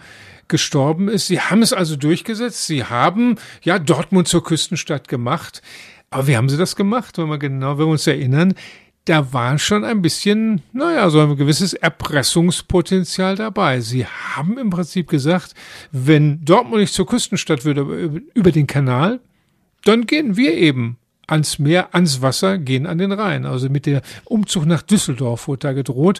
[0.47, 1.27] gestorben ist.
[1.27, 2.67] Sie haben es also durchgesetzt.
[2.67, 5.61] Sie haben ja Dortmund zur Küstenstadt gemacht.
[6.11, 8.55] Aber wie haben sie das gemacht, wenn wir genau, wenn wir uns erinnern?
[9.09, 13.79] Da war schon ein bisschen, naja, so ein gewisses Erpressungspotenzial dabei.
[13.79, 15.55] Sie haben im Prinzip gesagt,
[15.91, 19.19] wenn Dortmund nicht zur Küstenstadt würde, über den Kanal,
[19.83, 23.47] dann gehen wir eben ans Meer, ans Wasser, gehen an den Rhein.
[23.47, 26.19] Also mit der Umzug nach Düsseldorf wurde da gedroht.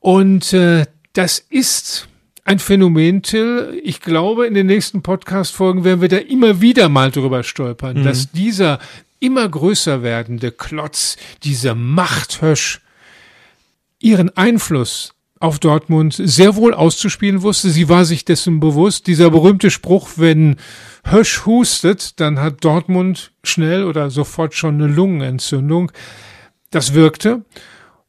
[0.00, 2.08] Und äh, das ist
[2.44, 3.80] ein Phänomen, Till.
[3.84, 8.02] Ich glaube, in den nächsten Podcast-Folgen werden wir da immer wieder mal drüber stolpern, mhm.
[8.02, 8.80] dass dieser
[9.22, 12.80] immer größer werdende Klotz, dieser Machthösch,
[13.98, 17.70] ihren Einfluss auf Dortmund sehr wohl auszuspielen wusste.
[17.70, 19.06] Sie war sich dessen bewusst.
[19.06, 20.56] Dieser berühmte Spruch, wenn
[21.04, 25.90] Hösch hustet, dann hat Dortmund schnell oder sofort schon eine Lungenentzündung.
[26.70, 27.44] Das wirkte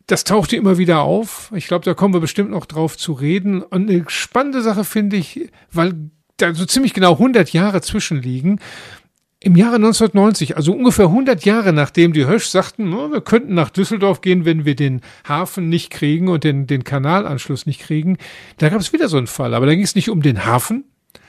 [0.08, 1.52] das tauchte immer wieder auf.
[1.56, 3.62] Ich glaube, da kommen wir bestimmt noch drauf zu reden.
[3.62, 5.94] Und eine spannende Sache finde ich, weil
[6.38, 8.60] da so ziemlich genau 100 Jahre zwischenliegen.
[9.46, 14.22] Im Jahre 1990, also ungefähr 100 Jahre nachdem die Hösch sagten, wir könnten nach Düsseldorf
[14.22, 18.18] gehen, wenn wir den Hafen nicht kriegen und den, den Kanalanschluss nicht kriegen,
[18.60, 19.54] da gab es wieder so einen Fall.
[19.54, 20.86] Aber da ging es nicht um den Hafen,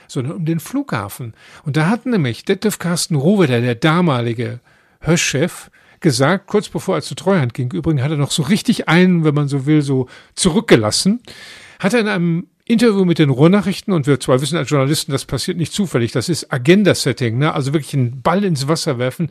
[0.07, 1.33] sondern um den Flughafen.
[1.65, 4.61] Und da hat nämlich Detlef Carsten Rohweder, der damalige
[5.01, 9.25] Hösch-Chef, gesagt, kurz bevor er zu Treuhand ging, übrigens hat er noch so richtig einen,
[9.25, 11.19] wenn man so will, so zurückgelassen,
[11.79, 15.25] hat er in einem Interview mit den Ruhrnachrichten, und wir zwar wissen als Journalisten, das
[15.25, 17.53] passiert nicht zufällig, das ist Agenda-Setting, ne?
[17.53, 19.29] also wirklich einen Ball ins Wasser werfen.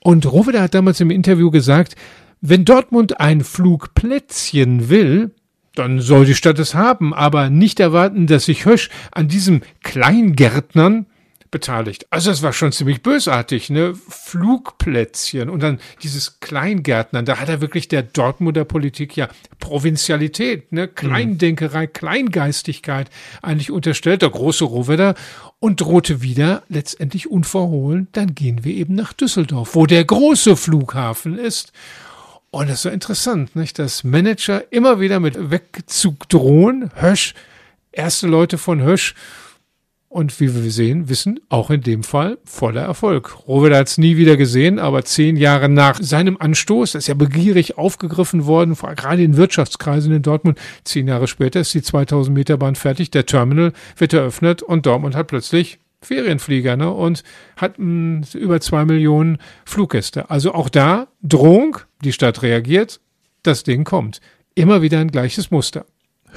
[0.00, 1.96] Und Rohweder hat damals im Interview gesagt,
[2.40, 5.32] wenn Dortmund ein Flugplätzchen will,
[5.74, 11.06] dann soll die Stadt es haben, aber nicht erwarten, dass sich Hösch an diesem Kleingärtnern
[11.56, 12.06] beteiligt.
[12.10, 13.94] Also das war schon ziemlich bösartig, ne?
[13.94, 19.28] Flugplätzchen und dann dieses Kleingärtnern, da hat er wirklich der Dortmunder Politik ja
[19.58, 20.86] Provinzialität, ne?
[20.86, 23.08] Kleindenkerei, Kleingeistigkeit
[23.40, 25.14] eigentlich unterstellt, der große Rohwedder
[25.58, 31.38] und drohte wieder letztendlich unverhohlen, dann gehen wir eben nach Düsseldorf, wo der große Flughafen
[31.38, 31.72] ist.
[32.50, 33.78] Und das ist so interessant, nicht?
[33.78, 36.90] dass Manager immer wieder mit Wegzug drohen.
[36.96, 37.34] Hösch,
[37.92, 39.14] erste Leute von Hösch
[40.16, 43.46] und wie wir sehen, wissen, auch in dem Fall voller Erfolg.
[43.46, 47.14] Robert hat es nie wieder gesehen, aber zehn Jahre nach seinem Anstoß, das ist ja
[47.14, 50.58] begierig aufgegriffen worden, gerade in Wirtschaftskreisen in Dortmund.
[50.84, 55.14] Zehn Jahre später ist die 2000 Meter Bahn fertig, der Terminal wird eröffnet und Dortmund
[55.14, 57.22] hat plötzlich Ferienflieger ne, und
[57.56, 59.36] hat mh, hm, über zwei Millionen
[59.66, 60.30] Fluggäste.
[60.30, 63.00] Also auch da Drohung, die Stadt reagiert,
[63.42, 64.22] das Ding kommt.
[64.54, 65.84] Immer wieder ein gleiches Muster.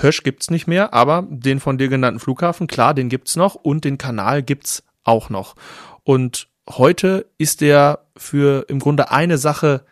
[0.01, 3.85] Hösch gibt's nicht mehr, aber den von dir genannten Flughafen, klar, den gibt's noch und
[3.85, 5.55] den Kanal gibt's auch noch.
[6.03, 9.85] Und heute ist der für im Grunde eine Sache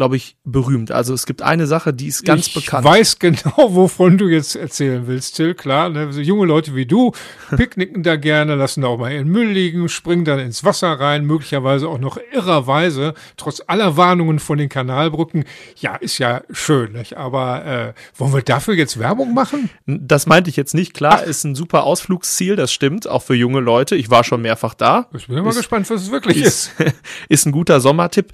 [0.00, 0.92] glaube ich, berühmt.
[0.92, 2.86] Also es gibt eine Sache, die ist ganz ich bekannt.
[2.86, 5.52] Ich weiß genau, wovon du jetzt erzählen willst, Till.
[5.52, 6.10] Klar, ne?
[6.10, 7.12] so junge Leute wie du
[7.54, 11.26] picknicken da gerne, lassen da auch mal ihren Müll liegen, springen dann ins Wasser rein,
[11.26, 15.44] möglicherweise auch noch irrerweise, trotz aller Warnungen von den Kanalbrücken.
[15.76, 17.18] Ja, ist ja schön, nicht?
[17.18, 19.68] aber äh, wollen wir dafür jetzt Werbung machen?
[19.84, 20.94] Das meinte ich jetzt nicht.
[20.94, 21.26] Klar, Ach.
[21.26, 23.96] ist ein super Ausflugsziel, das stimmt, auch für junge Leute.
[23.96, 25.10] Ich war schon mehrfach da.
[25.14, 26.72] Ich bin immer ist, gespannt, was es wirklich ist.
[26.80, 26.94] Ist,
[27.28, 28.32] ist ein guter Sommertipp.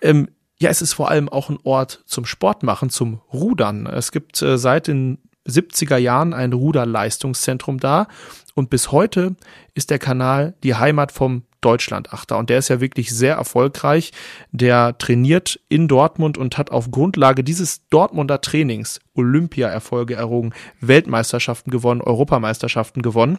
[0.00, 0.28] Ähm,
[0.60, 3.86] ja, es ist vor allem auch ein Ort zum Sport machen, zum Rudern.
[3.86, 8.08] Es gibt äh, seit den 70er Jahren ein Ruderleistungszentrum da
[8.54, 9.36] und bis heute
[9.74, 14.12] ist der Kanal die Heimat vom Deutschlandachter und der ist ja wirklich sehr erfolgreich.
[14.52, 22.00] Der trainiert in Dortmund und hat auf Grundlage dieses Dortmunder Trainings Olympia-Erfolge errungen, Weltmeisterschaften gewonnen,
[22.00, 23.38] Europameisterschaften gewonnen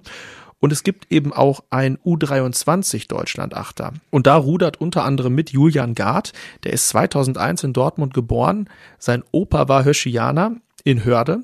[0.59, 3.93] und es gibt eben auch ein U23 Deutschland-Achter.
[4.09, 6.33] Und da rudert unter anderem mit Julian Gard.
[6.63, 8.69] Der ist 2001 in Dortmund geboren.
[8.97, 11.43] Sein Opa war Höschianer in Hörde.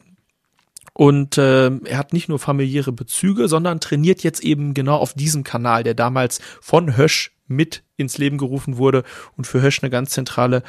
[0.93, 5.43] Und äh, er hat nicht nur familiäre Bezüge, sondern trainiert jetzt eben genau auf diesem
[5.43, 9.03] Kanal, der damals von Hösch mit ins Leben gerufen wurde
[9.37, 10.63] und für Hösch eine ganz zentrale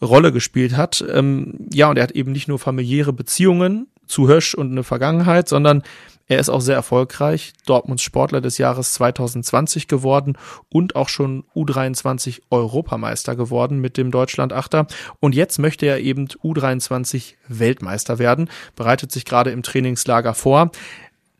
[0.00, 1.04] Rolle gespielt hat.
[1.08, 5.48] Ähm, ja, und er hat eben nicht nur familiäre Beziehungen zu Hösch und eine Vergangenheit,
[5.48, 5.82] sondern
[6.28, 12.42] er ist auch sehr erfolgreich, Dortmunds Sportler des Jahres 2020 geworden und auch schon U23
[12.50, 14.86] Europameister geworden mit dem Deutschland-Achter.
[15.20, 20.70] Und jetzt möchte er eben U23 Weltmeister werden, bereitet sich gerade im Trainingslager vor.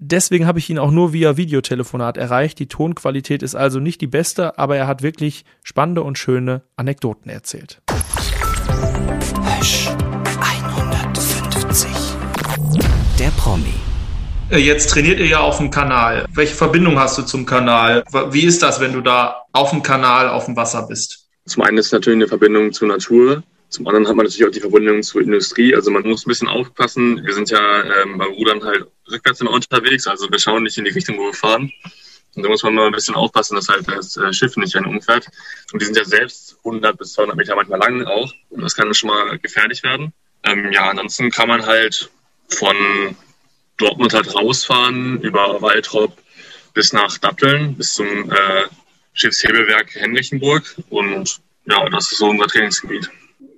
[0.04, 2.58] Deswegen habe ich ihn auch nur via Videotelefonat erreicht.
[2.58, 7.30] Die Tonqualität ist also nicht die beste, aber er hat wirklich spannende und schöne Anekdoten
[7.30, 7.80] erzählt.
[9.60, 9.88] Hösch
[10.40, 11.88] 150.
[13.20, 13.91] Der Promi.
[14.52, 16.26] Äh, jetzt trainiert ihr ja auf dem Kanal.
[16.34, 18.04] Welche Verbindung hast du zum Kanal?
[18.32, 21.26] Wie ist das, wenn du da auf dem Kanal auf dem Wasser bist?
[21.46, 23.42] Zum einen ist es natürlich eine Verbindung zur Natur.
[23.70, 25.74] Zum anderen hat man natürlich auch die Verbindung zur Industrie.
[25.74, 27.24] Also man muss ein bisschen aufpassen.
[27.24, 30.06] Wir sind ja ähm, beim Rudern halt rückwärts immer unterwegs.
[30.06, 31.72] Also wir schauen nicht in die Richtung, wo wir fahren.
[32.34, 34.84] Und da muss man mal ein bisschen aufpassen, dass halt das äh, Schiff nicht einen
[34.84, 35.28] umfährt.
[35.72, 38.30] Und die sind ja selbst 100 bis 200 Meter manchmal lang auch.
[38.50, 40.12] Und das kann schon mal gefährlich werden.
[40.42, 42.10] Ähm, ja, ansonsten kann man halt
[42.50, 42.76] von
[43.82, 46.16] Dortmund halt rausfahren über Waldrop
[46.74, 48.64] bis nach Datteln, bis zum äh,
[49.12, 50.64] Schiffshebewerk Henrichenburg.
[50.88, 53.10] Und ja, das ist so unser Trainingsgebiet.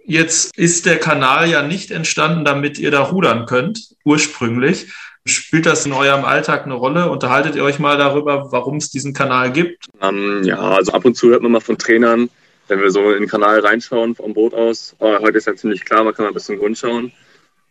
[0.06, 4.92] Jetzt ist der Kanal ja nicht entstanden, damit ihr da rudern könnt, ursprünglich.
[5.26, 7.10] Spielt das in eurem Alltag eine Rolle?
[7.10, 9.86] Unterhaltet ihr euch mal darüber, warum es diesen Kanal gibt?
[10.02, 12.28] Ähm, ja, also ab und zu hört man mal von Trainern,
[12.68, 14.94] wenn wir so in den Kanal reinschauen vom Boot aus.
[14.98, 17.12] Aber heute ist ja ziemlich klar, man kann mal bis zum Grund schauen.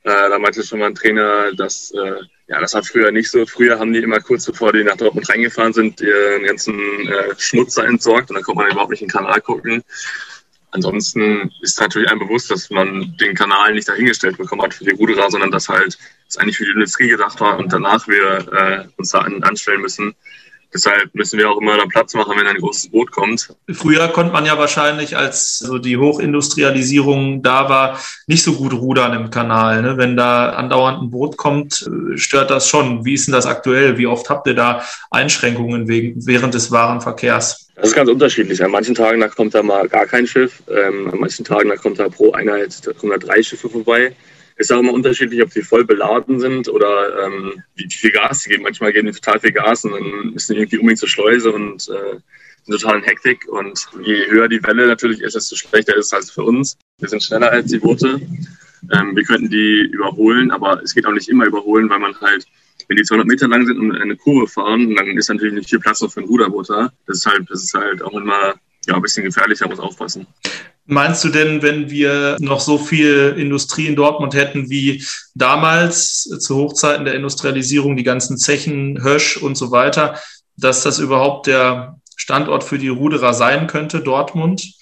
[0.04, 3.46] Äh, da meinte schon mal ein Trainer, dass äh, ja, das war früher nicht so.
[3.46, 6.78] Früher haben die immer kurz bevor die nach Dortmund reingefahren sind, ihren ganzen
[7.08, 9.84] äh, Schmutz da entsorgt und dann konnte man überhaupt nicht in den Kanal gucken.
[10.72, 14.92] Ansonsten ist natürlich einem bewusst, dass man den Kanal nicht dahingestellt bekommen hat für die
[14.92, 15.98] Ruderer, sondern dass halt
[16.28, 19.82] es eigentlich für die Industrie gedacht war und danach wir äh, uns da an, anstellen
[19.82, 20.16] müssen.
[20.74, 23.54] Deshalb müssen wir auch immer dann Platz machen, wenn ein großes Boot kommt.
[23.72, 29.14] Früher konnte man ja wahrscheinlich, als so die Hochindustrialisierung da war, nicht so gut rudern
[29.14, 29.82] im Kanal.
[29.82, 29.98] Ne?
[29.98, 33.06] Wenn da andauernd ein Boot kommt, äh, stört das schon.
[33.06, 33.98] Wie ist denn das aktuell?
[33.98, 37.70] Wie oft habt ihr da Einschränkungen wegen, während des Warenverkehrs?
[37.76, 38.64] Das ist ganz unterschiedlich.
[38.64, 40.62] An manchen Tagen da kommt da mal gar kein Schiff.
[40.70, 44.16] Ähm, an manchen Tagen da kommt da pro Einheit da kommen da drei Schiffe vorbei.
[44.64, 48.50] Ist auch immer unterschiedlich, ob die voll beladen sind oder ähm, wie, viel Gas sie
[48.50, 48.64] geben.
[48.64, 51.90] Manchmal geben die total viel Gas und dann müssen die irgendwie unbedingt zur Schleuse und
[51.90, 52.20] äh,
[52.64, 53.46] sind total in Hektik.
[53.50, 56.78] Und je höher die Welle natürlich ist, desto schlechter ist es halt für uns.
[56.98, 58.22] Wir sind schneller als die Boote.
[58.94, 62.48] Ähm, wir könnten die überholen, aber es geht auch nicht immer überholen, weil man halt,
[62.88, 65.80] wenn die 200 Meter lang sind und eine Kurve fahren, dann ist natürlich nicht viel
[65.82, 66.94] Platz noch für einen Ruderboot da.
[67.06, 68.56] Deshalb ist es halt auch immer
[68.88, 70.28] ja, ein bisschen gefährlicher, muss aufpassen.
[70.86, 75.04] Meinst du denn, wenn wir noch so viel Industrie in Dortmund hätten wie
[75.34, 80.20] damals zu Hochzeiten der Industrialisierung, die ganzen Zechen, Hösch und so weiter,
[80.58, 84.74] dass das überhaupt der Standort für die Ruderer sein könnte, Dortmund?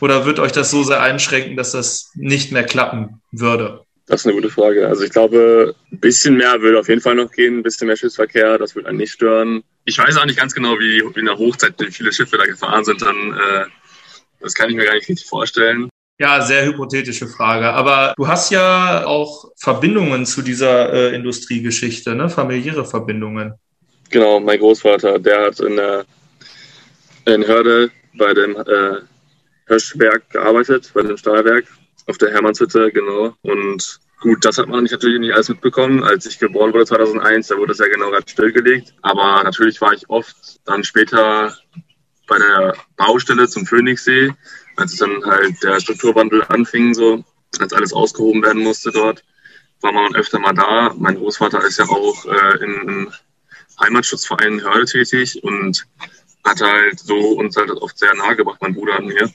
[0.00, 3.85] Oder wird euch das so sehr einschränken, dass das nicht mehr klappen würde?
[4.06, 4.86] Das ist eine gute Frage.
[4.86, 7.96] Also ich glaube, ein bisschen mehr würde auf jeden Fall noch gehen, ein bisschen mehr
[7.96, 9.64] Schiffsverkehr, das würde einen nicht stören.
[9.84, 12.84] Ich weiß auch nicht ganz genau, wie in der Hochzeit wie viele Schiffe da gefahren
[12.84, 13.02] sind.
[13.02, 13.64] Dann äh,
[14.40, 15.88] das kann ich mir gar nicht richtig vorstellen.
[16.18, 17.66] Ja, sehr hypothetische Frage.
[17.66, 22.30] Aber du hast ja auch Verbindungen zu dieser äh, Industriegeschichte, ne?
[22.30, 23.54] familiäre Verbindungen.
[24.10, 26.04] Genau, mein Großvater, der hat in, der,
[27.26, 29.00] in Hörde bei dem äh,
[29.66, 31.66] Höschberg gearbeitet, bei dem Stahlwerk
[32.06, 33.34] auf der Hermannshütte, genau.
[33.42, 36.02] Und Gut, das hat man natürlich nicht alles mitbekommen.
[36.02, 38.94] Als ich geboren wurde 2001, da wurde es ja genau gerade stillgelegt.
[39.02, 41.54] Aber natürlich war ich oft dann später
[42.26, 44.32] bei der Baustelle zum Phoenixsee,
[44.76, 47.22] als es dann halt der Strukturwandel anfing, so,
[47.60, 49.22] als alles ausgehoben werden musste dort,
[49.82, 50.94] war man öfter mal da.
[50.98, 53.12] Mein Großvater ist ja auch äh, in,
[53.78, 55.86] Heimatschutzverein Hörde tätig und
[56.42, 59.30] hat halt so uns halt oft sehr nahe gebracht, mein Bruder und mir.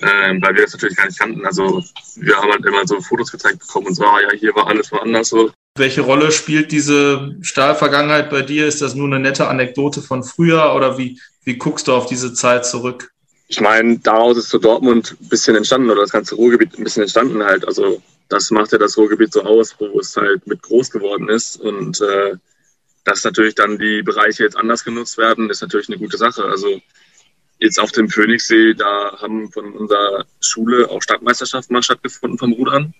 [0.00, 1.46] Ähm, weil wir das natürlich gar nicht kannten.
[1.46, 1.82] Also
[2.16, 4.92] wir haben halt immer so Fotos gezeigt bekommen und so, ah, ja, hier war alles
[4.92, 5.50] woanders so.
[5.76, 8.66] Welche Rolle spielt diese Stahlvergangenheit bei dir?
[8.66, 12.34] Ist das nur eine nette Anekdote von früher oder wie, wie guckst du auf diese
[12.34, 13.10] Zeit zurück?
[13.48, 17.02] Ich meine, daraus ist so Dortmund ein bisschen entstanden oder das ganze Ruhrgebiet ein bisschen
[17.02, 17.66] entstanden halt.
[17.66, 21.60] Also das macht ja das Ruhrgebiet so aus, wo es halt mit groß geworden ist
[21.60, 22.34] und äh,
[23.04, 26.44] dass natürlich dann die Bereiche jetzt anders genutzt werden, ist natürlich eine gute Sache.
[26.44, 26.80] Also
[27.58, 32.94] jetzt auf dem Phoenixsee, da haben von unserer Schule auch Stadtmeisterschaften mal stattgefunden vom Rudern.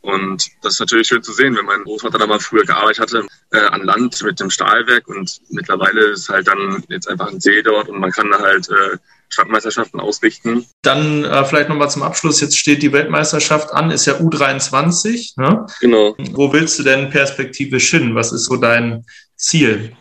[0.00, 3.26] Und das ist natürlich schön zu sehen, wenn mein Großvater da mal früher gearbeitet hatte,
[3.50, 7.62] äh, an Land mit dem Stahlwerk und mittlerweile ist halt dann jetzt einfach ein See
[7.62, 8.96] dort und man kann da halt äh,
[9.28, 10.66] Stadtmeisterschaften ausrichten.
[10.82, 15.32] Dann äh, vielleicht nochmal zum Abschluss, jetzt steht die Weltmeisterschaft an, ist ja U23.
[15.36, 15.66] Ne?
[15.80, 16.14] Genau.
[16.32, 18.14] Wo willst du denn perspektivisch hin?
[18.14, 19.04] Was ist so dein
[19.36, 19.96] Ziel?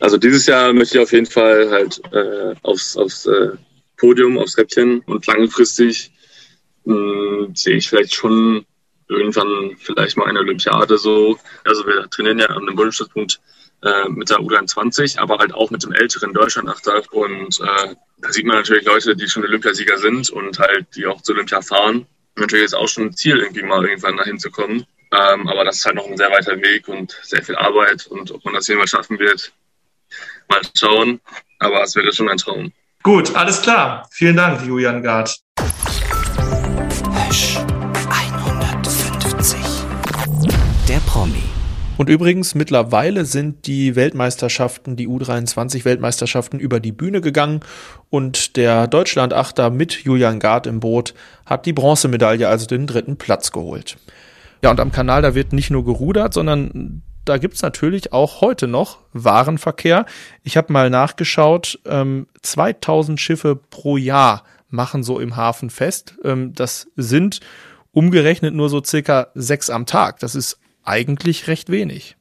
[0.00, 3.50] Also dieses Jahr möchte ich auf jeden Fall halt äh, aufs, aufs äh,
[3.96, 6.12] Podium, aufs Räppchen und langfristig
[6.84, 8.66] mh, sehe ich vielleicht schon
[9.08, 11.38] irgendwann vielleicht mal eine Olympiade so.
[11.64, 13.40] Also wir trainieren ja an dem Bundesstützpunkt
[13.82, 17.02] äh, mit der U23, aber halt auch mit dem älteren Deutschlandachter.
[17.12, 21.22] Und äh, da sieht man natürlich Leute, die schon Olympiasieger sind und halt die auch
[21.22, 22.06] zu Olympia fahren.
[22.36, 24.84] Natürlich ist auch schon ein Ziel, irgendwie mal irgendwann dahin zu kommen.
[25.12, 28.06] Ähm, aber das ist halt noch ein sehr weiter Weg und sehr viel Arbeit.
[28.08, 29.52] Und ob man das jemals schaffen wird,
[30.48, 31.20] mal schauen.
[31.58, 32.72] Aber es wäre schon ein Traum.
[33.02, 34.08] Gut, alles klar.
[34.10, 35.38] Vielen Dank, Julian Gard.
[37.28, 37.58] Hösch
[38.10, 39.58] 150.
[40.88, 41.42] Der Promi.
[41.96, 47.60] Und übrigens, mittlerweile sind die Weltmeisterschaften, die U23-Weltmeisterschaften über die Bühne gegangen
[48.10, 51.14] und der Deutschlandachter mit Julian Gard im Boot
[51.46, 53.96] hat die Bronzemedaille, also den dritten Platz geholt.
[54.62, 58.66] Ja, und am Kanal, da wird nicht nur gerudert, sondern da gibt's natürlich auch heute
[58.66, 60.06] noch Warenverkehr.
[60.42, 66.14] Ich habe mal nachgeschaut, ähm, 2000 Schiffe pro Jahr machen so im Hafen fest.
[66.24, 67.40] Ähm, das sind
[67.92, 70.20] umgerechnet nur so circa sechs am Tag.
[70.20, 72.16] Das ist eigentlich recht wenig.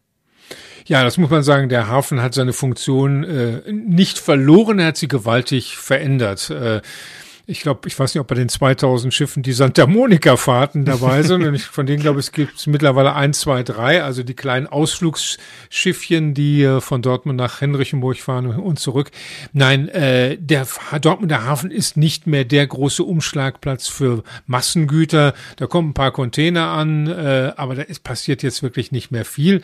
[0.87, 1.69] Ja, das muss man sagen.
[1.69, 6.49] Der Hafen hat seine Funktion äh, nicht verloren, er hat sie gewaltig verändert.
[6.51, 6.81] Äh,
[7.47, 11.21] ich glaube, ich weiß nicht, ob bei den 2000 Schiffen die Santa Monica Fahrten dabei
[11.21, 11.43] sind.
[11.43, 14.65] Und ich, von denen glaube ich, es gibt mittlerweile eins, zwei, drei, also die kleinen
[14.67, 19.11] Ausflugsschiffchen, die äh, von Dortmund nach Henrichenburg fahren und zurück.
[19.53, 20.67] Nein, äh, der
[20.99, 25.33] Dortmunder Hafen ist nicht mehr der große Umschlagplatz für Massengüter.
[25.57, 29.25] Da kommen ein paar Container an, äh, aber da ist, passiert jetzt wirklich nicht mehr
[29.25, 29.61] viel.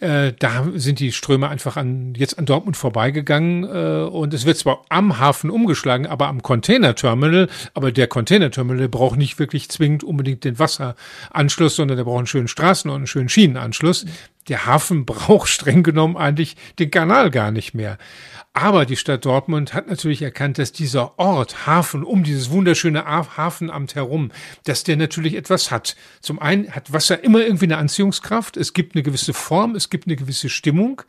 [0.00, 4.56] Äh, da sind die Ströme einfach an, jetzt an Dortmund vorbeigegangen äh, und es wird
[4.56, 10.44] zwar am Hafen umgeschlagen, aber am Containerterminal, aber der Containerterminal braucht nicht wirklich zwingend unbedingt
[10.44, 14.06] den Wasseranschluss, sondern der braucht einen schönen Straßen- und einen schönen Schienenanschluss.
[14.48, 17.98] Der Hafen braucht streng genommen eigentlich den Kanal gar nicht mehr.
[18.54, 23.94] Aber die Stadt Dortmund hat natürlich erkannt, dass dieser Ort, Hafen, um dieses wunderschöne Hafenamt
[23.94, 24.32] herum,
[24.64, 25.96] dass der natürlich etwas hat.
[26.20, 28.56] Zum einen hat Wasser immer irgendwie eine Anziehungskraft.
[28.56, 31.02] Es gibt eine gewisse Form, es gibt eine gewisse Stimmung.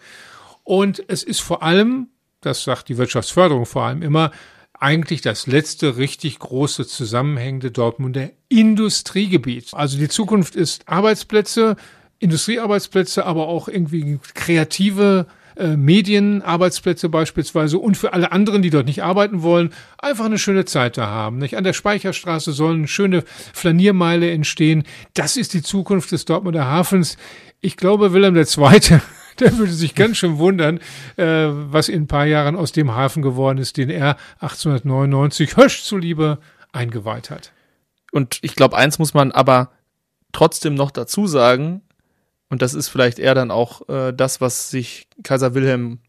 [0.64, 2.10] Und es ist vor allem,
[2.42, 4.32] das sagt die Wirtschaftsförderung vor allem immer,
[4.80, 9.74] eigentlich das letzte richtig große zusammenhängende Dortmunder Industriegebiet.
[9.74, 11.76] Also die Zukunft ist Arbeitsplätze,
[12.20, 15.26] Industriearbeitsplätze, aber auch irgendwie kreative
[15.60, 20.64] äh, Medienarbeitsplätze beispielsweise und für alle anderen, die dort nicht arbeiten wollen, einfach eine schöne
[20.64, 21.38] Zeit da haben.
[21.38, 21.58] Nicht?
[21.58, 24.84] An der Speicherstraße sollen schöne Flaniermeile entstehen.
[25.14, 27.18] Das ist die Zukunft des Dortmunder Hafens.
[27.60, 28.46] Ich glaube, Wilhelm II.,
[29.40, 30.80] der würde sich ganz schön wundern,
[31.18, 35.84] äh, was in ein paar Jahren aus dem Hafen geworden ist, den er 1899 Hösch
[35.84, 36.40] zuliebe
[36.72, 37.52] eingeweiht hat.
[38.12, 39.72] Und ich glaube, eins muss man aber
[40.32, 41.82] trotzdem noch dazu sagen,
[42.50, 46.00] und das ist vielleicht eher dann auch äh, das, was sich Kaiser Wilhelm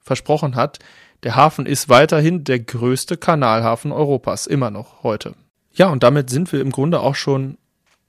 [0.00, 0.78] versprochen hat,
[1.22, 5.34] der Hafen ist weiterhin der größte Kanalhafen Europas, immer noch heute.
[5.72, 7.58] Ja, und damit sind wir im Grunde auch schon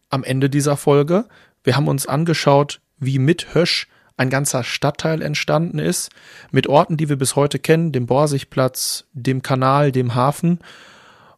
[0.10, 1.26] am Ende dieser Folge.
[1.64, 6.12] Wir haben uns angeschaut, wie mit Hösch ein ganzer Stadtteil entstanden ist,
[6.52, 10.60] mit Orten, die wir bis heute kennen, dem Borsigplatz, dem Kanal, dem Hafen.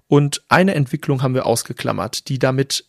[0.07, 2.85] Und eine Entwicklung haben wir ausgeklammert, die damit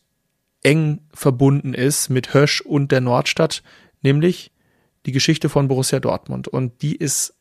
[0.64, 3.62] eng verbunden ist mit Hösch und der Nordstadt,
[4.02, 4.50] nämlich
[5.06, 6.48] die Geschichte von Borussia Dortmund.
[6.48, 7.34] Und die ist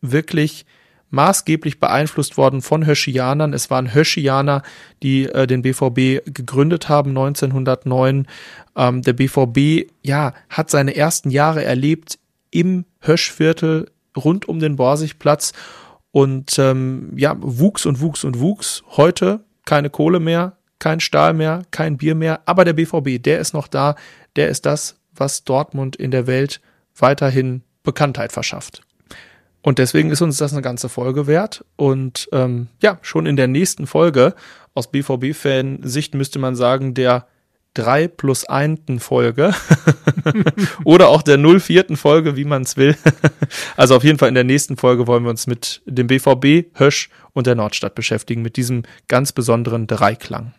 [0.00, 0.66] wirklich
[1.10, 3.52] maßgeblich beeinflusst worden von Höschianern.
[3.52, 4.62] Es waren Höschianer,
[5.02, 8.26] die äh, den BVB gegründet haben 1909.
[8.76, 12.18] Ähm, der BVB, ja, hat seine ersten Jahre erlebt
[12.50, 15.52] im Höschviertel rund um den Borsigplatz
[16.10, 18.82] und ähm, ja, wuchs und wuchs und wuchs.
[18.96, 23.54] Heute keine Kohle mehr, kein Stahl mehr, kein Bier mehr, aber der BVB, der ist
[23.54, 23.96] noch da,
[24.36, 26.60] der ist das, was Dortmund in der Welt
[26.96, 28.82] weiterhin Bekanntheit verschafft.
[29.62, 31.64] Und deswegen ist uns das eine ganze Folge wert.
[31.74, 34.34] Und ähm, ja, schon in der nächsten Folge
[34.74, 37.26] aus BVB-Fan-Sicht müsste man sagen, der
[37.74, 38.80] 3 plus 1.
[38.98, 39.52] Folge
[40.84, 41.96] oder auch der 04.
[41.96, 42.96] Folge, wie man es will.
[43.76, 47.10] also auf jeden Fall in der nächsten Folge wollen wir uns mit dem BVB, Hösch
[47.32, 50.54] und der Nordstadt beschäftigen, mit diesem ganz besonderen Dreiklang.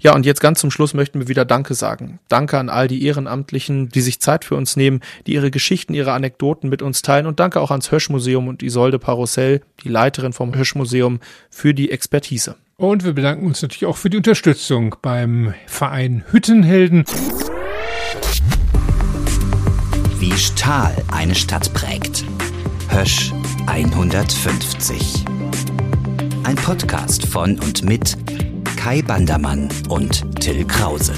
[0.00, 2.18] Ja, und jetzt ganz zum Schluss möchten wir wieder Danke sagen.
[2.28, 6.12] Danke an all die Ehrenamtlichen, die sich Zeit für uns nehmen, die ihre Geschichten, ihre
[6.12, 10.54] Anekdoten mit uns teilen und danke auch ans Höschmuseum und Isolde Parussell, die Leiterin vom
[10.54, 11.20] Höschmuseum,
[11.50, 12.56] für die Expertise.
[12.76, 17.04] Und wir bedanken uns natürlich auch für die Unterstützung beim Verein Hüttenhelden.
[20.18, 22.24] Wie Stahl eine Stadt prägt.
[22.88, 23.32] Hösch
[23.66, 25.24] 150.
[26.44, 28.16] Ein Podcast von und mit
[28.82, 31.14] Kai Bandermann und Till Krause.